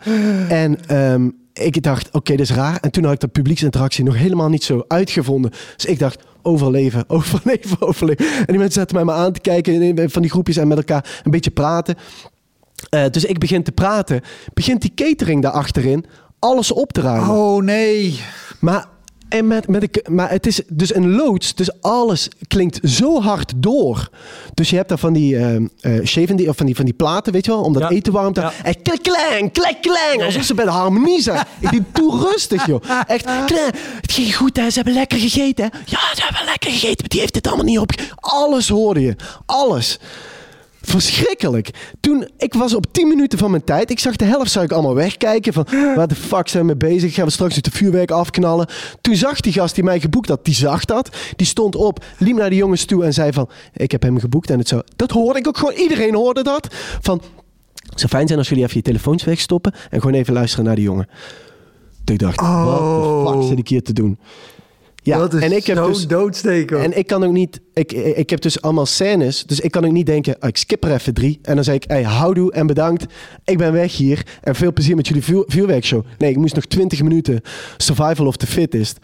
[0.49, 2.77] En um, ik dacht, oké, okay, dat is raar.
[2.81, 5.51] En toen had ik de publieksinteractie nog helemaal niet zo uitgevonden.
[5.75, 8.25] Dus ik dacht, overleven, overleven, overleven.
[8.25, 11.21] En die mensen zaten mij maar aan te kijken van die groepjes en met elkaar
[11.23, 11.95] een beetje praten.
[12.89, 14.21] Uh, dus ik begin te praten.
[14.53, 16.05] Begint die catering daar achterin
[16.39, 17.29] alles op te ruimen.
[17.29, 18.19] Oh nee.
[18.59, 18.87] Maar
[19.29, 23.53] en met, met de, maar het is dus een loods, dus alles klinkt zo hard
[23.55, 24.09] door.
[24.53, 27.33] Dus je hebt daar van die uh, uh, shaven, of van die, van die platen,
[27.33, 27.89] weet je wel, om dat ja.
[27.89, 28.61] eten warm te houden.
[28.63, 28.69] Ja.
[28.69, 31.45] En klik, klang, klik, klang, alsof ze bij de harmonie zijn.
[31.59, 32.81] Ik denk, doe rustig, joh.
[33.07, 33.73] Echt, klang.
[34.01, 34.69] Het ging goed, hè.
[34.69, 35.77] Ze hebben lekker gegeten, hè.
[35.85, 37.91] Ja, ze hebben lekker gegeten, maar die heeft het allemaal niet op.
[38.15, 39.15] Alles hoorde je.
[39.45, 39.99] Alles.
[40.81, 41.69] Verschrikkelijk.
[41.99, 43.89] Toen, ik was op 10 minuten van mijn tijd.
[43.91, 45.53] Ik zag de helft zou ik allemaal wegkijken.
[45.53, 45.65] Van,
[45.95, 47.13] waar de fuck zijn we bezig?
[47.13, 48.67] Gaan we straks het vuurwerk afknallen?
[49.01, 51.09] Toen zag die gast die mij geboekt had, die zag dat.
[51.35, 53.49] Die stond op, liep naar de jongens toe en zei van...
[53.73, 54.81] Ik heb hem geboekt en het zo...
[54.95, 55.73] Dat hoorde ik ook gewoon.
[55.73, 56.67] Iedereen hoorde dat.
[57.01, 57.21] Van,
[57.89, 59.73] het zou fijn zijn als jullie even je telefoons wegstoppen...
[59.89, 61.07] en gewoon even luisteren naar die jongen.
[62.03, 62.65] Toen ik dacht, oh.
[62.65, 64.19] wat de fuck zit ik hier te doen?
[65.03, 66.83] Ja, dat is en ik heb dus, doodsteken.
[66.83, 67.61] En ik kan ook niet...
[67.73, 69.43] Ik, ik heb dus allemaal scènes.
[69.43, 70.35] Dus ik kan ook niet denken...
[70.39, 71.39] Oh, ik skip er even drie.
[71.41, 71.83] En dan zeg ik...
[71.87, 73.05] Hey, houdoe en bedankt.
[73.43, 74.25] Ik ben weg hier.
[74.41, 76.05] En veel plezier met jullie vuur, vuurwerkshow.
[76.17, 77.41] Nee, ik moest nog 20 minuten
[77.77, 78.97] Survival of the Fittest.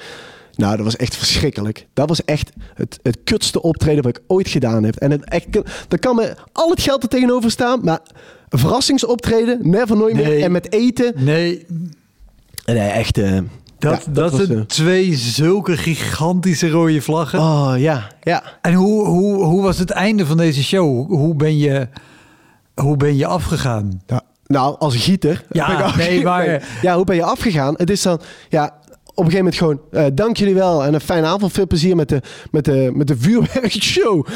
[0.55, 1.87] Nou, dat was echt verschrikkelijk.
[1.93, 4.95] Dat was echt het, het kutste optreden wat ik ooit gedaan heb.
[4.95, 5.47] En het echt,
[5.87, 7.79] daar kan me al het geld er tegenover staan.
[7.83, 7.99] Maar
[8.49, 10.41] verrassingsoptreden, never nooit meer.
[10.41, 11.13] En met eten.
[11.15, 11.65] Nee.
[12.65, 13.17] Nee, echt...
[13.17, 13.39] Uh,
[13.77, 17.39] dat, ja, dat, dat zijn twee zulke gigantische rode vlaggen.
[17.39, 18.43] Oh ja, ja.
[18.61, 21.07] En hoe, hoe, hoe was het einde van deze show?
[21.07, 21.87] Hoe ben je,
[22.73, 24.01] hoe ben je afgegaan?
[24.05, 25.45] Ja, nou, als gieter.
[25.51, 26.67] Ja, nee, maar...
[26.81, 27.73] Ja, hoe ben je afgegaan?
[27.77, 28.19] Het is dan,
[28.49, 28.73] ja,
[29.15, 31.51] op een gegeven moment gewoon, uh, dank jullie wel en een fijne avond.
[31.51, 32.21] Veel plezier met de,
[32.51, 34.27] met de, met de vuurwerkshow.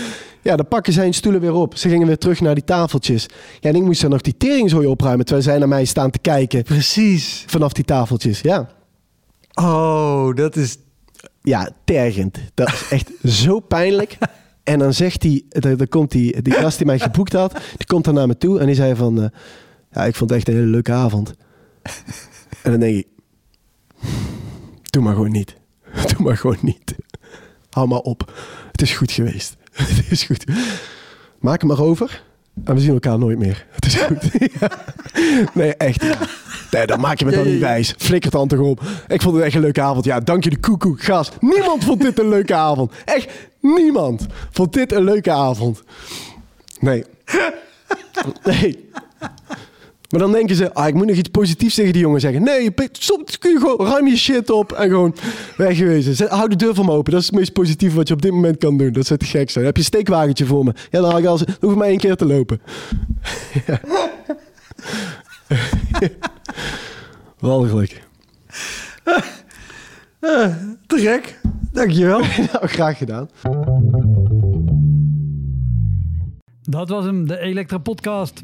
[0.42, 1.78] Ja, dan pakken zijn stoelen weer op.
[1.78, 3.26] Ze gingen weer terug naar die tafeltjes.
[3.60, 6.20] Ja, en ik moest dan nog die teringzooi opruimen terwijl zij naar mij staan te
[6.20, 6.64] kijken.
[6.64, 7.44] Precies.
[7.48, 8.70] Vanaf die tafeltjes, ja.
[9.60, 10.78] Oh, dat is...
[11.42, 12.40] Ja, tergend.
[12.54, 13.12] Dat is echt
[13.44, 14.18] zo pijnlijk.
[14.64, 18.06] En dan zegt hij, dan komt die, die gast die mij geboekt had, die komt
[18.06, 19.26] dan naar me toe en die zei van, uh,
[19.92, 21.34] ja, ik vond het echt een hele leuke avond.
[22.64, 23.08] En dan denk ik,
[24.84, 25.58] doe maar gewoon niet.
[26.16, 26.96] Doe maar gewoon niet.
[27.70, 28.34] Hou maar op.
[28.72, 29.56] Het is goed geweest.
[29.74, 30.46] Het is goed.
[31.40, 32.24] Maak hem maar over.
[32.64, 33.66] En we zien elkaar nooit meer.
[33.76, 34.30] Het is goed.
[34.60, 34.70] ja.
[35.54, 36.04] Nee, echt.
[36.04, 36.18] Ja.
[36.72, 37.94] Nee, maak je me dan niet wijs.
[37.98, 38.82] Flikkert dan toch op.
[39.08, 40.06] Ik vond het echt een leuke avond.
[40.06, 41.38] Ja, dank je de koekoek, gast.
[41.40, 42.92] Niemand vond dit een leuke avond.
[43.06, 43.30] Echt,
[43.62, 45.84] niemand vond dit een leuke avond.
[46.80, 47.04] Nee.
[48.44, 48.90] Nee.
[50.10, 52.44] Maar dan denken ze, ah, ik moet nog iets positiefs tegen die jongen zeggen.
[52.44, 55.16] Nee, soms kun je gewoon ruim je shit op en gewoon
[55.58, 56.16] wegwezen.
[56.16, 57.12] Zet- Hou de deur van me open.
[57.12, 58.92] Dat is het meest positieve wat je op dit moment kan doen.
[58.92, 59.66] Dat zou te gek zijn.
[59.66, 60.74] Heb je een steekwagentje voor me?
[60.92, 62.62] Ja, dan, haal ik als, dan hoef ik maar één keer te lopen.
[63.68, 63.80] Ja.
[67.40, 68.04] Walgelijk.
[70.88, 71.40] Te gek.
[71.72, 72.20] Dankjewel.
[72.54, 73.30] Nou, graag gedaan.
[76.62, 78.44] Dat was hem, de Elektra Podcast.